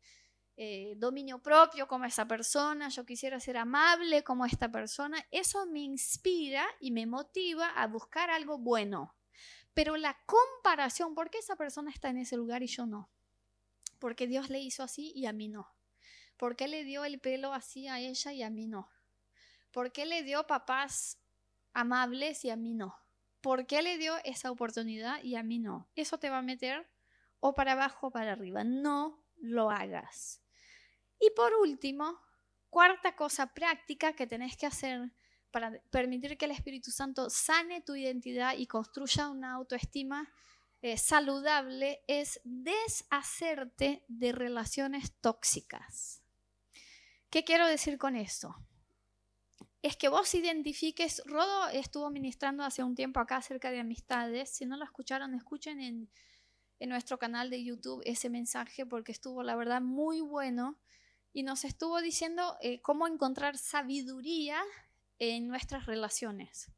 [0.57, 5.23] eh, dominio propio como esa persona, yo quisiera ser amable como esta persona.
[5.31, 9.15] Eso me inspira y me motiva a buscar algo bueno.
[9.73, 13.09] Pero la comparación, ¿por qué esa persona está en ese lugar y yo no?
[13.99, 15.71] Porque Dios le hizo así y a mí no.
[16.35, 18.89] ¿Por qué le dio el pelo así a ella y a mí no?
[19.71, 21.19] ¿Por qué le dio papás
[21.77, 22.95] amables y a mí no?
[23.41, 25.87] ¿Por qué le dio esa oportunidad y a mí no?
[25.95, 26.87] Eso te va a meter
[27.39, 28.63] o para abajo o para arriba.
[28.63, 30.41] No lo hagas.
[31.19, 32.19] Y por último,
[32.69, 35.11] cuarta cosa práctica que tenés que hacer
[35.51, 40.31] para permitir que el Espíritu Santo sane tu identidad y construya una autoestima
[40.81, 46.21] eh, saludable es deshacerte de relaciones tóxicas.
[47.29, 48.55] ¿Qué quiero decir con esto?
[49.87, 54.65] Es que vos identifiques, Rodo estuvo ministrando hace un tiempo acá acerca de amistades, si
[54.65, 56.09] no lo escucharon, escuchen en,
[56.89, 60.77] nuestro canal de YouTube ese mensaje porque estuvo la verdad muy bueno
[61.31, 64.61] y nos estuvo diciendo eh, cómo encontrar sabiduría
[65.19, 66.69] en nuestras relaciones.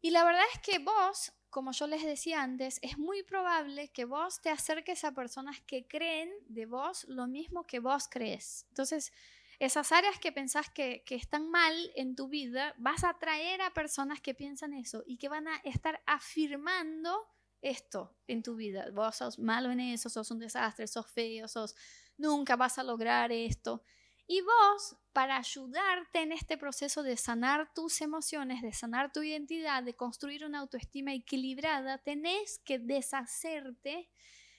[0.00, 4.06] Y la verdad es que vos, como yo les decía antes, es muy probable que
[4.06, 8.66] vos te acerques a personas que creen de vos lo mismo que vos crees.
[8.70, 9.12] Entonces,
[9.58, 14.20] esas áreas que pensás que, están mal en tu vida, vas a atraer a personas
[14.20, 17.26] que piensan eso y que van a estar afirmando
[17.62, 18.90] esto en tu vida.
[18.92, 21.74] Vos sos malo en eso, sos un desastre, sos feo, sos
[22.16, 23.82] nunca vas a lograr esto.
[24.28, 29.84] Y vos, para ayudarte en este proceso de sanar tus emociones, de sanar tu identidad,
[29.84, 34.10] de construir una autoestima equilibrada, tenés que deshacerte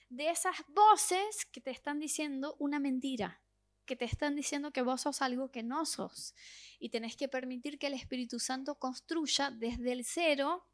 [0.08, 3.42] de esas voces que te están diciendo una mentira,
[3.88, 6.34] que te están diciendo que vos sos algo que no sos.
[6.78, 10.64] Y tenés que permitir que el Espíritu Santo construya desde el cero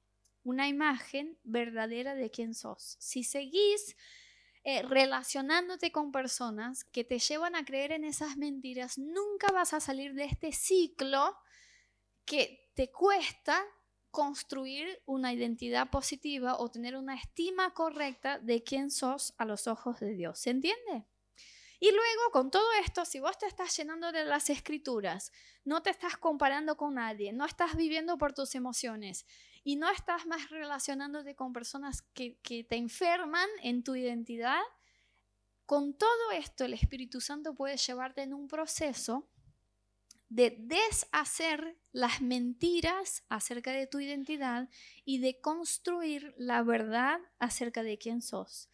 [0.42, 2.96] una imagen verdadera de quién sos.
[2.98, 3.96] Si seguís
[4.64, 9.80] eh, relacionándote con personas que te llevan a creer en esas mentiras, nunca vas a
[9.80, 11.38] salir de este ciclo
[12.26, 13.64] que te cuesta
[14.10, 20.00] construir una identidad positiva o tener una estima correcta de quién sos a los ojos
[20.00, 20.38] de Dios.
[20.38, 21.06] ¿Se entiende?
[21.84, 25.30] Y luego, con todo esto, si vos te estás llenando de las escrituras,
[25.66, 29.26] no te estás comparando con nadie, no estás viviendo por tus emociones
[29.64, 34.62] y no estás más relacionándote con personas que, te enferman en tu identidad,
[35.66, 39.28] con todo esto el Espíritu Santo puede llevarte en un proceso
[40.30, 44.70] de deshacer las mentiras acerca de tu identidad
[45.04, 48.70] y de construir la verdad acerca de quién sos.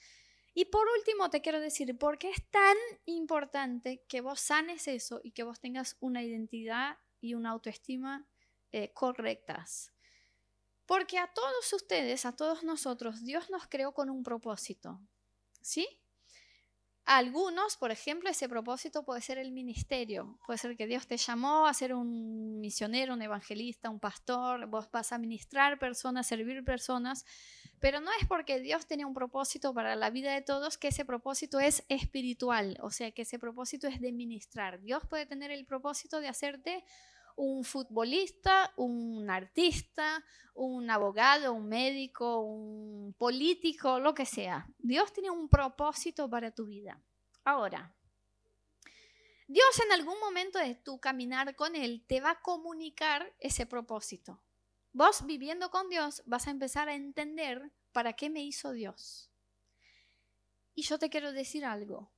[0.53, 5.21] Y por último te quiero decir, ¿por qué es tan importante que vos sanes eso
[5.23, 8.27] y que vos tengas una identidad y una autoestima
[8.73, 9.93] eh, correctas?
[10.87, 15.01] Porque a todos ustedes, a todos nosotros, Dios nos creó con un propósito.
[15.61, 16.00] ¿Sí?
[17.07, 20.39] Algunos, por ejemplo, ese propósito puede ser el ministerio.
[20.47, 24.67] Puede ser que Dios te llamó a ser un misionero, un evangelista, un pastor.
[24.67, 27.25] Vos vas a ministrar personas, servir personas.
[27.81, 31.05] Pero no es porque Dios tenía un propósito para la vida de todos que ese
[31.05, 32.79] propósito es espiritual.
[32.81, 34.81] O sea, que ese propósito es de ministrar.
[34.81, 36.85] Dios puede tener el propósito de hacerte
[37.41, 40.23] un futbolista, un artista,
[40.53, 44.69] un abogado, un médico, un político, lo que sea.
[44.79, 47.01] Dios tiene un propósito para tu vida.
[47.43, 47.95] Ahora,
[49.49, 54.39] Dios en algún momento de tu caminar con Él te va a comunicar ese propósito.
[54.93, 59.31] Vos viviendo con Dios vas a empezar a entender para qué me hizo Dios.
[60.75, 62.11] Y yo te quiero decir algo.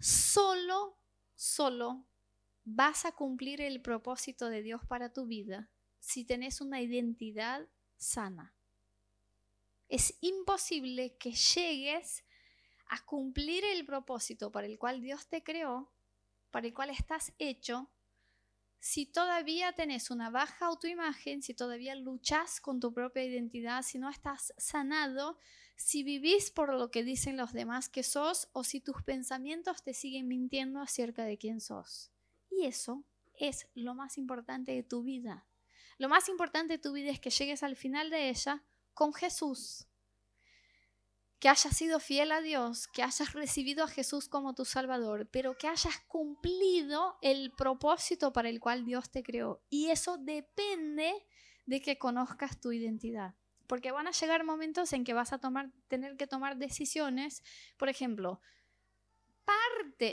[0.00, 0.96] Solo,
[1.36, 2.04] solo
[2.66, 8.54] vas a cumplir el propósito de Dios para tu vida si tenés una identidad sana.
[9.88, 12.24] Es imposible que llegues
[12.88, 15.92] a cumplir el propósito para el cual Dios te creó,
[16.50, 17.88] para el cual estás hecho,
[18.80, 24.10] si todavía tenés una baja autoimagen, si todavía luchas con tu propia identidad, si no
[24.10, 25.38] estás sanado,
[25.76, 29.94] si vivís por lo que dicen los demás que sos o si tus pensamientos te
[29.94, 32.10] siguen mintiendo acerca de quién sos.
[32.56, 33.04] Y eso
[33.38, 35.46] es lo más importante de tu vida.
[35.98, 38.62] Lo más importante de tu vida es que llegues al final de ella
[38.94, 39.86] con Jesús.
[41.38, 45.56] Que hayas sido fiel a Dios, que hayas recibido a Jesús como tu Salvador, pero
[45.58, 49.62] que hayas cumplido el propósito para el cual Dios te creó.
[49.68, 51.12] Y eso depende
[51.66, 53.34] de que conozcas tu identidad.
[53.66, 55.40] porque van a llegar momentos en que vas a
[55.88, 57.42] tener que tomar decisiones.
[57.76, 58.40] Por ejemplo,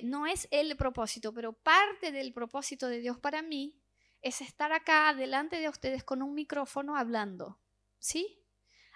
[0.03, 3.75] no es el propósito, pero parte del propósito de Dios para mí
[4.21, 7.59] es estar acá delante de ustedes con un micrófono hablando.
[7.99, 8.39] ¿Sí?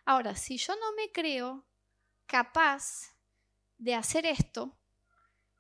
[0.06, 1.66] Ahora, si yo no me creo
[2.26, 3.16] capaz
[3.78, 4.78] de hacer esto,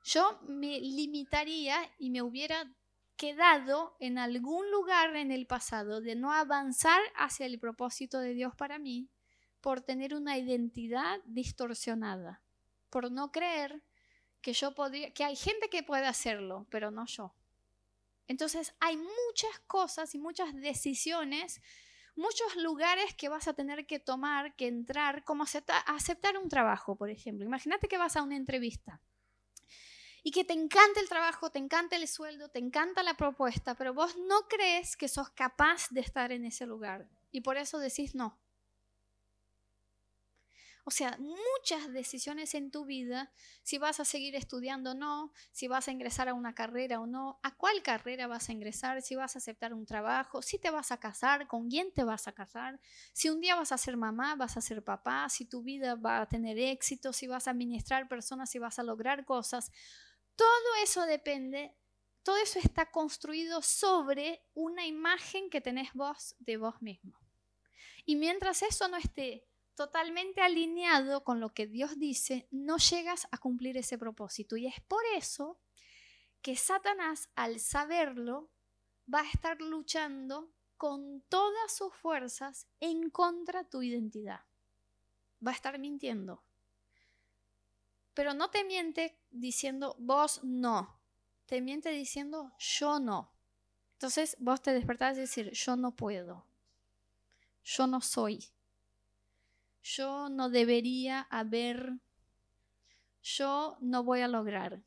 [0.03, 2.73] yo me limitaría y me hubiera
[3.17, 8.55] quedado en algún lugar en el pasado de no avanzar hacia el propósito de Dios
[8.55, 9.09] para mí
[9.59, 12.41] por tener una identidad distorsionada,
[12.89, 13.83] por no creer
[14.41, 17.33] que yo podría, que hay gente que puede hacerlo, pero no yo.
[18.27, 21.61] Entonces hay muchas cosas y muchas decisiones,
[22.15, 27.09] muchos lugares que vas a tener que tomar, que entrar, como aceptar un trabajo, por
[27.09, 27.45] ejemplo.
[27.45, 29.01] Imagínate que vas a una entrevista
[30.23, 33.93] y que te encanta el trabajo, te encanta el sueldo, te encanta la propuesta, pero
[33.93, 38.13] vos no crees que sos capaz de estar en ese lugar y por eso decís
[38.13, 38.37] no.
[40.87, 43.29] O sea, muchas decisiones en tu vida,
[43.61, 47.05] si vas a seguir estudiando o no, si vas a ingresar a una carrera o
[47.05, 50.69] no, a cuál carrera vas a ingresar, si vas a aceptar un trabajo, si te
[50.69, 52.79] vas a casar, con quién te vas a casar,
[53.11, 56.21] si un día vas a ser mamá, vas a ser papá, si tu vida va
[56.21, 59.73] a tener éxito, si vas a administrar personas, si vas a lograr cosas.
[60.37, 61.75] Todo eso depende,
[62.23, 67.19] todo eso está construido sobre una imagen que tenés vos de vos mismo.
[68.05, 69.46] Y mientras eso no esté
[69.77, 74.57] totalmente alineado con lo que Dios dice, no llegas a cumplir ese propósito.
[74.57, 75.59] Y es por eso
[76.41, 78.49] que Satanás, al saberlo,
[79.13, 84.41] va a estar luchando con todas sus fuerzas en contra de tu identidad.
[85.45, 86.43] Va a estar mintiendo.
[88.15, 90.99] Pero no te miente diciendo vos no.
[91.45, 93.31] Te miente diciendo yo no.
[93.93, 96.47] Entonces vos te despertás y decir yo no puedo.
[97.63, 98.56] Yo no soy.
[99.83, 101.93] Yo no debería haber.
[103.21, 104.81] Yo no voy a lograr.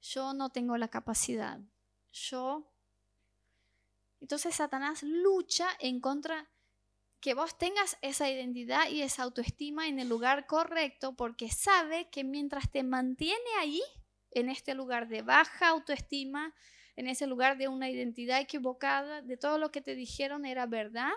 [0.00, 1.60] Yo no tengo la capacidad.
[2.12, 2.70] Yo.
[4.20, 6.48] Entonces Satanás lucha en contra
[7.20, 12.24] que vos tengas esa identidad y esa autoestima en el lugar correcto porque sabe que
[12.24, 13.82] mientras te mantiene ahí,
[14.30, 16.54] en este lugar de baja autoestima,
[16.94, 21.12] en ese lugar de una identidad equivocada, de todo lo que te dijeron era verdad,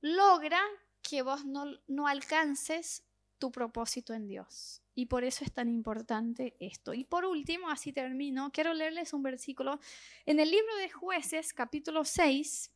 [0.00, 0.60] logra
[1.08, 3.04] que vos no, no alcances
[3.38, 4.82] tu propósito en Dios.
[4.94, 6.94] Y por eso es tan importante esto.
[6.94, 9.78] Y por último, así termino, quiero leerles un versículo
[10.24, 12.72] en el libro de jueces, capítulo 6,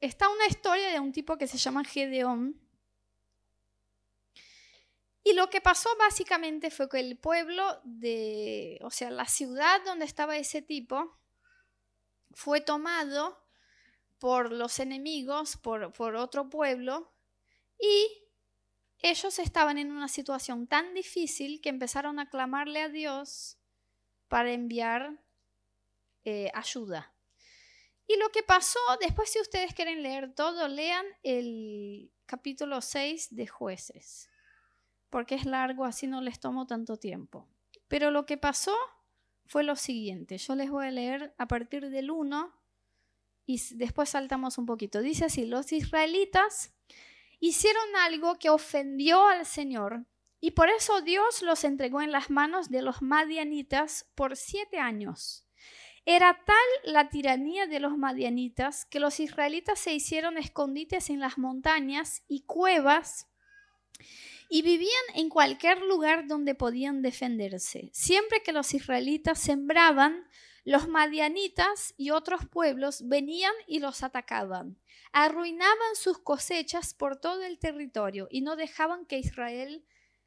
[0.00, 2.60] está una historia de un tipo que se llama Gedeón.
[5.22, 10.06] Y lo que pasó básicamente fue que el pueblo de, o sea, la ciudad donde
[10.06, 11.18] estaba ese tipo,
[12.32, 13.44] fue tomado
[14.18, 17.12] por los enemigos, por, por otro pueblo,
[17.80, 18.24] y
[19.00, 23.58] ellos estaban en una situación tan difícil que empezaron a clamarle a Dios
[24.28, 25.22] para enviar
[26.24, 27.12] eh, ayuda.
[28.06, 33.46] Y lo que pasó, después si ustedes quieren leer todo, lean el capítulo 6 de
[33.46, 34.30] jueces,
[35.10, 37.46] porque es largo, así no les tomo tanto tiempo.
[37.86, 38.74] Pero lo que pasó
[39.46, 42.52] fue lo siguiente, yo les voy a leer a partir del 1
[43.46, 45.00] y después saltamos un poquito.
[45.00, 46.74] Dice así, los israelitas
[47.40, 50.04] hicieron algo que ofendió al Señor
[50.40, 55.44] y por eso Dios los entregó en las manos de los madianitas por siete años.
[56.04, 61.36] Era tal la tiranía de los madianitas que los israelitas se hicieron escondites en las
[61.36, 63.26] montañas y cuevas
[64.48, 67.90] y vivían en cualquier lugar donde podían defenderse.
[67.92, 70.26] Siempre que los israelitas sembraban,
[70.68, 74.76] los madianitas y otros pueblos venían y los atacaban.
[75.12, 79.82] Arruinaban sus cosechas por todo el territorio y no dejaban que Israel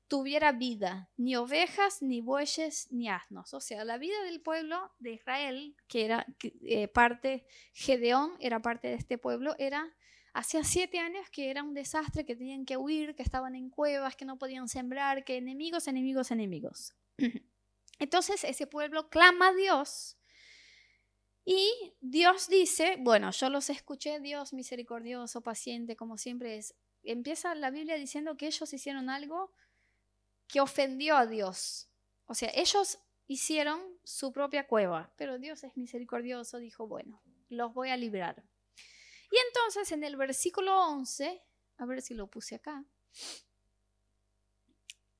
[0.07, 3.53] tuviera vida, ni ovejas, ni bueyes, ni asnos.
[3.53, 6.25] O sea, la vida del pueblo de Israel, que era
[6.63, 9.95] eh, parte, Gedeón era parte de este pueblo, era
[10.33, 14.15] hacía siete años que era un desastre, que tenían que huir, que estaban en cuevas,
[14.15, 16.95] que no podían sembrar, que enemigos, enemigos, enemigos.
[17.99, 20.17] Entonces ese pueblo clama a Dios
[21.45, 26.75] y Dios dice, bueno, yo los escuché, Dios misericordioso, paciente, como siempre es.
[27.03, 29.51] Empieza la Biblia diciendo que ellos hicieron algo
[30.47, 31.89] que ofendió a Dios.
[32.27, 37.89] O sea, ellos hicieron su propia cueva, pero Dios es misericordioso, dijo, bueno, los voy
[37.89, 38.43] a librar.
[39.31, 41.41] Y entonces en el versículo 11,
[41.77, 42.83] a ver si lo puse acá,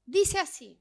[0.06, 0.81] dice así,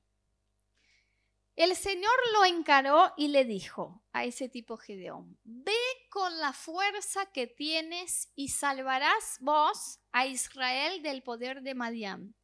[1.63, 5.73] el Señor lo encaró y le dijo a ese tipo Gedeón, ve
[6.11, 12.35] con la fuerza que tienes y salvarás vos a Israel del poder de Madián.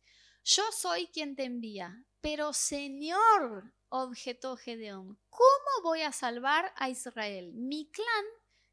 [0.45, 2.05] Yo soy quien te envía.
[2.21, 7.53] Pero Señor, objetó Gedeón, ¿cómo voy a salvar a Israel?
[7.55, 8.25] Mi clan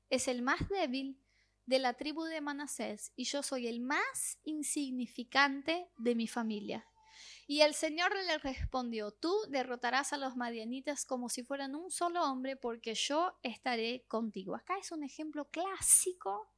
[0.10, 1.20] es el más débil
[1.66, 6.86] de la tribu de Manasés y yo soy el más insignificante de mi familia.
[7.48, 12.24] Y el Señor le respondió, tú derrotarás a los madianitas como si fueran un solo
[12.24, 14.56] hombre, porque yo estaré contigo.
[14.56, 16.50] Acá es un ejemplo clásico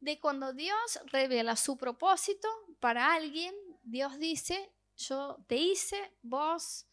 [0.00, 2.48] de cuando Dios revela su propósito
[2.80, 3.54] para alguien,
[3.84, 6.86] Dios dice, yo te hice, vos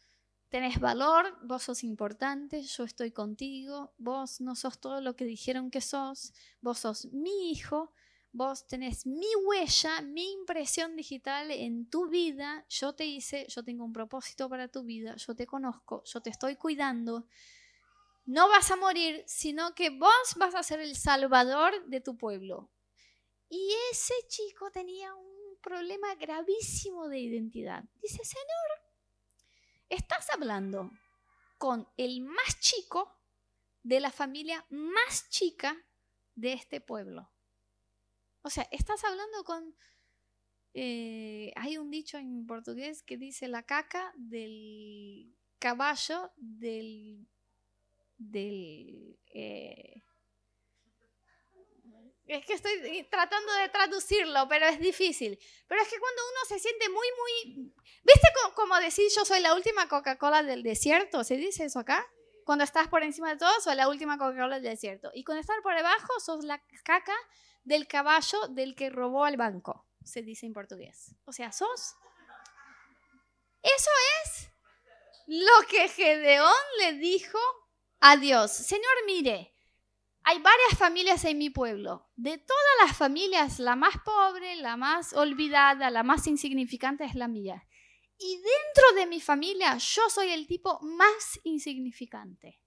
[0.50, 5.72] tenés valor, vos sos importante, yo estoy contigo, vos no sos todo lo que dijeron
[5.72, 7.92] que sos, vos sos mi hijo,
[8.32, 13.84] vos tenés mi huella, mi impresión digital en tu vida, yo te hice, yo tengo
[13.84, 17.28] un propósito para tu vida, yo te conozco, yo te estoy cuidando.
[18.26, 22.70] No vas a morir, sino que vos vas a ser el salvador de tu pueblo.
[23.50, 27.84] Y ese chico tenía un problema gravísimo de identidad.
[28.02, 28.90] Dice, Señor,
[29.90, 30.92] Estás hablando
[31.58, 33.12] con el más chico
[33.82, 35.76] de la familia más chica
[36.36, 37.32] de este pueblo.
[38.42, 39.76] O sea, estás hablando con...
[40.74, 47.28] Eh, hay un dicho en portugués que dice la caca del caballo del...
[48.18, 50.04] del eh,
[52.30, 55.40] es que estoy tratando de traducirlo, pero es difícil.
[55.68, 57.74] Pero es que cuando uno se siente muy, muy...
[58.04, 61.24] ¿Viste como decir yo soy la última Coca-Cola del desierto?
[61.24, 62.08] ¿Se dice eso acá?
[62.50, 65.12] Cuando estás por encima de todo, soy la última Coca-Cola del desierto.
[65.14, 67.14] Y cuando estás por debajo, sos la caca
[67.64, 69.86] del caballo del que robó al banco.
[70.04, 71.14] Se dice en portugués.
[71.26, 71.95] O sea, sos...
[73.62, 73.91] Eso
[74.24, 74.50] es
[75.28, 77.38] lo que Gedeón le dijo
[78.00, 78.52] a Dios.
[78.52, 79.54] Señor, mire,
[80.24, 82.10] hay varias familias en mi pueblo.
[82.16, 87.28] De todas las familias, la más pobre, la más olvidada, la más insignificante es la
[87.28, 87.64] mía.
[88.20, 92.62] Y dentro de mi familia, yo soy el tipo más insignificante.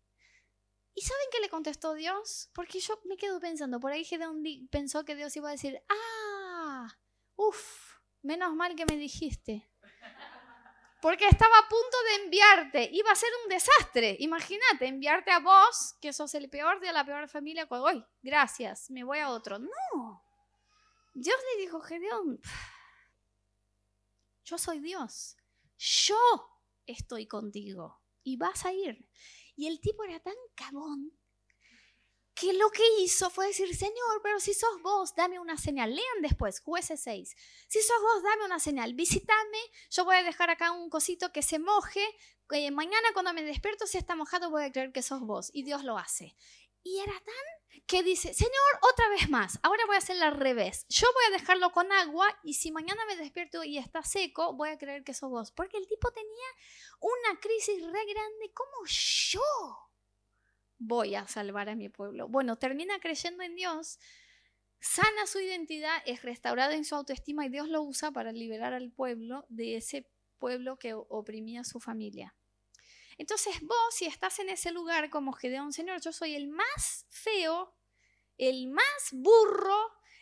[0.95, 2.51] ¿Y saben qué le contestó Dios?
[2.55, 6.89] Porque yo me quedo pensando, por ahí Gedeón pensó que Dios iba a decir, ah,
[7.37, 9.73] uff, menos mal que me dijiste
[11.03, 12.91] porque estaba a punto de enviarte.
[12.93, 14.17] Iba a ser un desastre.
[14.21, 17.67] Imagínate, enviarte a vos, que sos el peor de la peor familia.
[17.69, 19.59] Hoy, gracias, me voy a otro.
[19.59, 20.25] No.
[21.13, 22.41] Dios le dijo, Gedeón,
[24.45, 25.37] yo soy Dios.
[25.83, 26.17] Yo
[26.87, 29.09] estoy contigo y vas a ir.
[29.57, 31.13] Y el tipo era tan cabón
[32.35, 35.93] que lo que hizo fue decir, Señor, pero si sos vos, dame una señal.
[35.93, 37.35] Lean después, jueces 6.
[37.67, 38.95] Si sos vos, dame una señal.
[38.95, 39.59] Visítame,
[39.91, 42.05] yo voy a dejar acá un cosito que se moje.
[42.51, 45.51] Eh, mañana cuando me despierto, si está mojado, voy a creer que sos vos.
[45.53, 46.37] Y Dios lo hace.
[46.85, 48.53] Y era tan que dice, Señor,
[48.91, 50.87] otra vez más, ahora voy a hacerlo al revés.
[50.89, 54.71] Yo voy a dejarlo con agua y si mañana me despierto y está seco, voy
[54.71, 55.53] a creer que sos vos.
[55.53, 56.31] Porque el tipo tenía
[57.01, 59.41] una crisis re grande como yo
[60.79, 62.29] voy a salvar a mi pueblo.
[62.29, 63.99] Bueno, termina creyendo en Dios,
[64.81, 68.91] sana su identidad, es restaurada en su autoestima y Dios lo usa para liberar al
[68.91, 70.09] pueblo de ese
[70.39, 72.35] pueblo que oprimía a su familia.
[73.23, 77.73] Entonces vos, si estás en ese lugar como Gedeón, Señor, yo soy el más feo,
[78.37, 79.79] el más burro,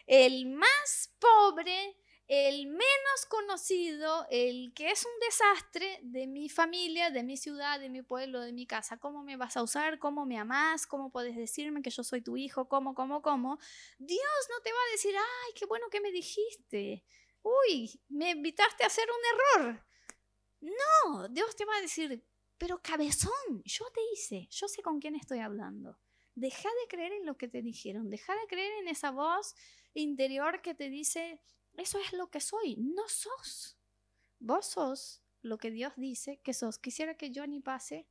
[0.06, 1.96] el más pobre,
[2.28, 7.88] el menos conocido, el que es un desastre de mi familia, de mi ciudad, de
[7.88, 8.98] mi pueblo, de mi casa.
[8.98, 9.98] ¿Cómo me vas a usar?
[9.98, 10.86] ¿Cómo me amás?
[10.86, 12.68] ¿Cómo puedes decirme que yo soy tu hijo?
[12.68, 13.58] ¿Cómo, cómo, cómo?
[13.98, 17.02] Dios no te va a decir, ay, qué bueno que me dijiste.
[17.40, 19.86] Uy, me invitaste a hacer un error.
[20.60, 22.22] No, Dios te va a decir,
[22.60, 25.96] pero cabezón, yo te hice, yo sé con quién estoy hablando.
[26.34, 29.54] Deja de creer en lo que te dijeron, deja de creer en esa voz
[29.94, 31.40] interior que te dice,
[31.78, 33.78] eso es lo que soy, no sos.
[34.40, 36.78] Vos sos lo que Dios dice que sos.
[36.78, 38.06] Quisiera que Johnny pase.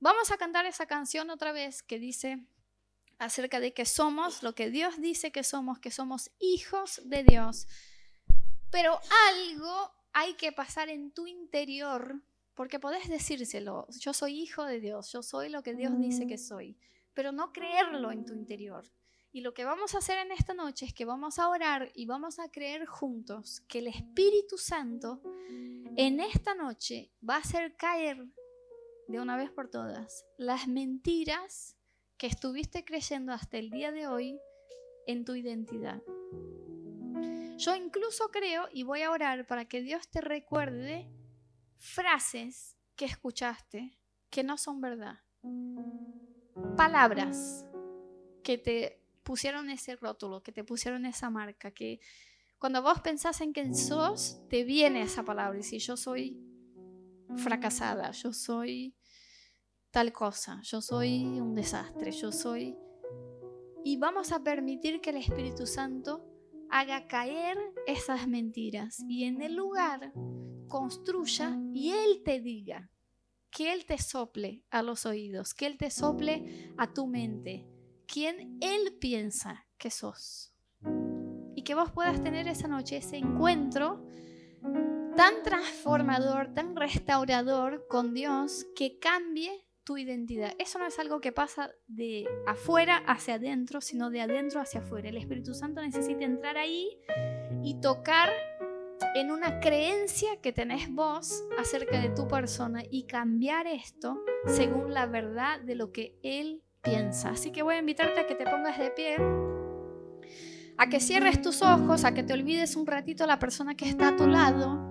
[0.00, 2.44] Vamos a cantar esa canción otra vez que dice
[3.18, 7.66] acerca de que somos lo que Dios dice que somos, que somos hijos de Dios.
[8.70, 12.20] Pero algo hay que pasar en tu interior,
[12.58, 16.38] porque podés decírselo, yo soy hijo de Dios, yo soy lo que Dios dice que
[16.38, 16.76] soy,
[17.14, 18.84] pero no creerlo en tu interior.
[19.30, 22.06] Y lo que vamos a hacer en esta noche es que vamos a orar y
[22.06, 25.22] vamos a creer juntos que el Espíritu Santo
[25.94, 28.26] en esta noche va a hacer caer
[29.06, 31.76] de una vez por todas las mentiras
[32.16, 34.40] que estuviste creyendo hasta el día de hoy
[35.06, 36.02] en tu identidad.
[37.56, 41.08] Yo incluso creo y voy a orar para que Dios te recuerde
[41.78, 43.98] frases que escuchaste
[44.30, 45.20] que no son verdad.
[46.76, 47.64] Palabras
[48.42, 52.00] que te pusieron ese rótulo, que te pusieron esa marca, que
[52.58, 55.60] Cuando vos pensás en quién sos, te viene esa palabra.
[55.60, 56.36] Y si yo soy
[57.36, 58.96] fracasada, yo soy
[59.90, 62.76] tal cosa, yo soy un desastre, yo soy...
[63.84, 66.24] Y vamos a permitir que el Espíritu Santo
[66.68, 67.56] haga caer
[67.86, 70.12] esas mentiras y en el lugar
[70.68, 72.90] construya y Él te diga,
[73.50, 77.66] que Él te sople a los oídos, que Él te sople a tu mente,
[78.06, 80.54] quien Él piensa que sos.
[81.54, 84.06] Y que vos puedas tener esa noche ese encuentro
[85.16, 90.52] tan transformador, tan restaurador con Dios que cambie tu identidad.
[90.58, 95.08] Eso no es algo que pasa de afuera hacia adentro, sino de adentro hacia afuera.
[95.08, 97.00] El Espíritu Santo necesita entrar ahí
[97.64, 98.30] y tocar
[99.14, 105.06] en una creencia que tenés vos acerca de tu persona y cambiar esto según la
[105.06, 107.30] verdad de lo que Él piensa.
[107.30, 109.16] Así que voy a invitarte a que te pongas de pie,
[110.76, 114.08] a que cierres tus ojos, a que te olvides un ratito la persona que está
[114.08, 114.88] a tu lado.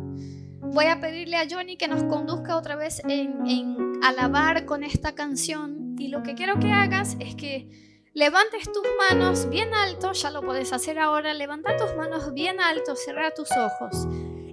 [0.60, 5.16] Voy a pedirle a Johnny que nos conduzca otra vez en, en alabar con esta
[5.16, 7.87] canción y lo que quiero que hagas es que
[8.18, 12.96] levantes tus manos bien alto, ya lo puedes hacer ahora, levanta tus manos bien alto,
[12.96, 14.08] cierra tus ojos.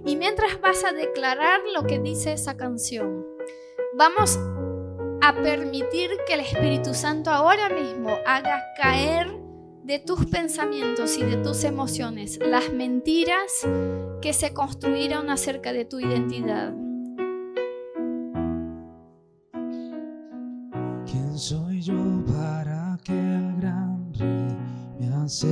[0.05, 3.25] Y mientras vas a declarar lo que dice esa canción,
[3.97, 4.37] vamos
[5.19, 9.35] a permitir que el Espíritu Santo ahora mismo haga caer
[9.81, 13.67] de tus pensamientos y de tus emociones las mentiras
[14.21, 16.71] que se construyeron acerca de tu identidad.
[21.07, 22.14] ¿Quién soy yo
[25.27, 25.45] me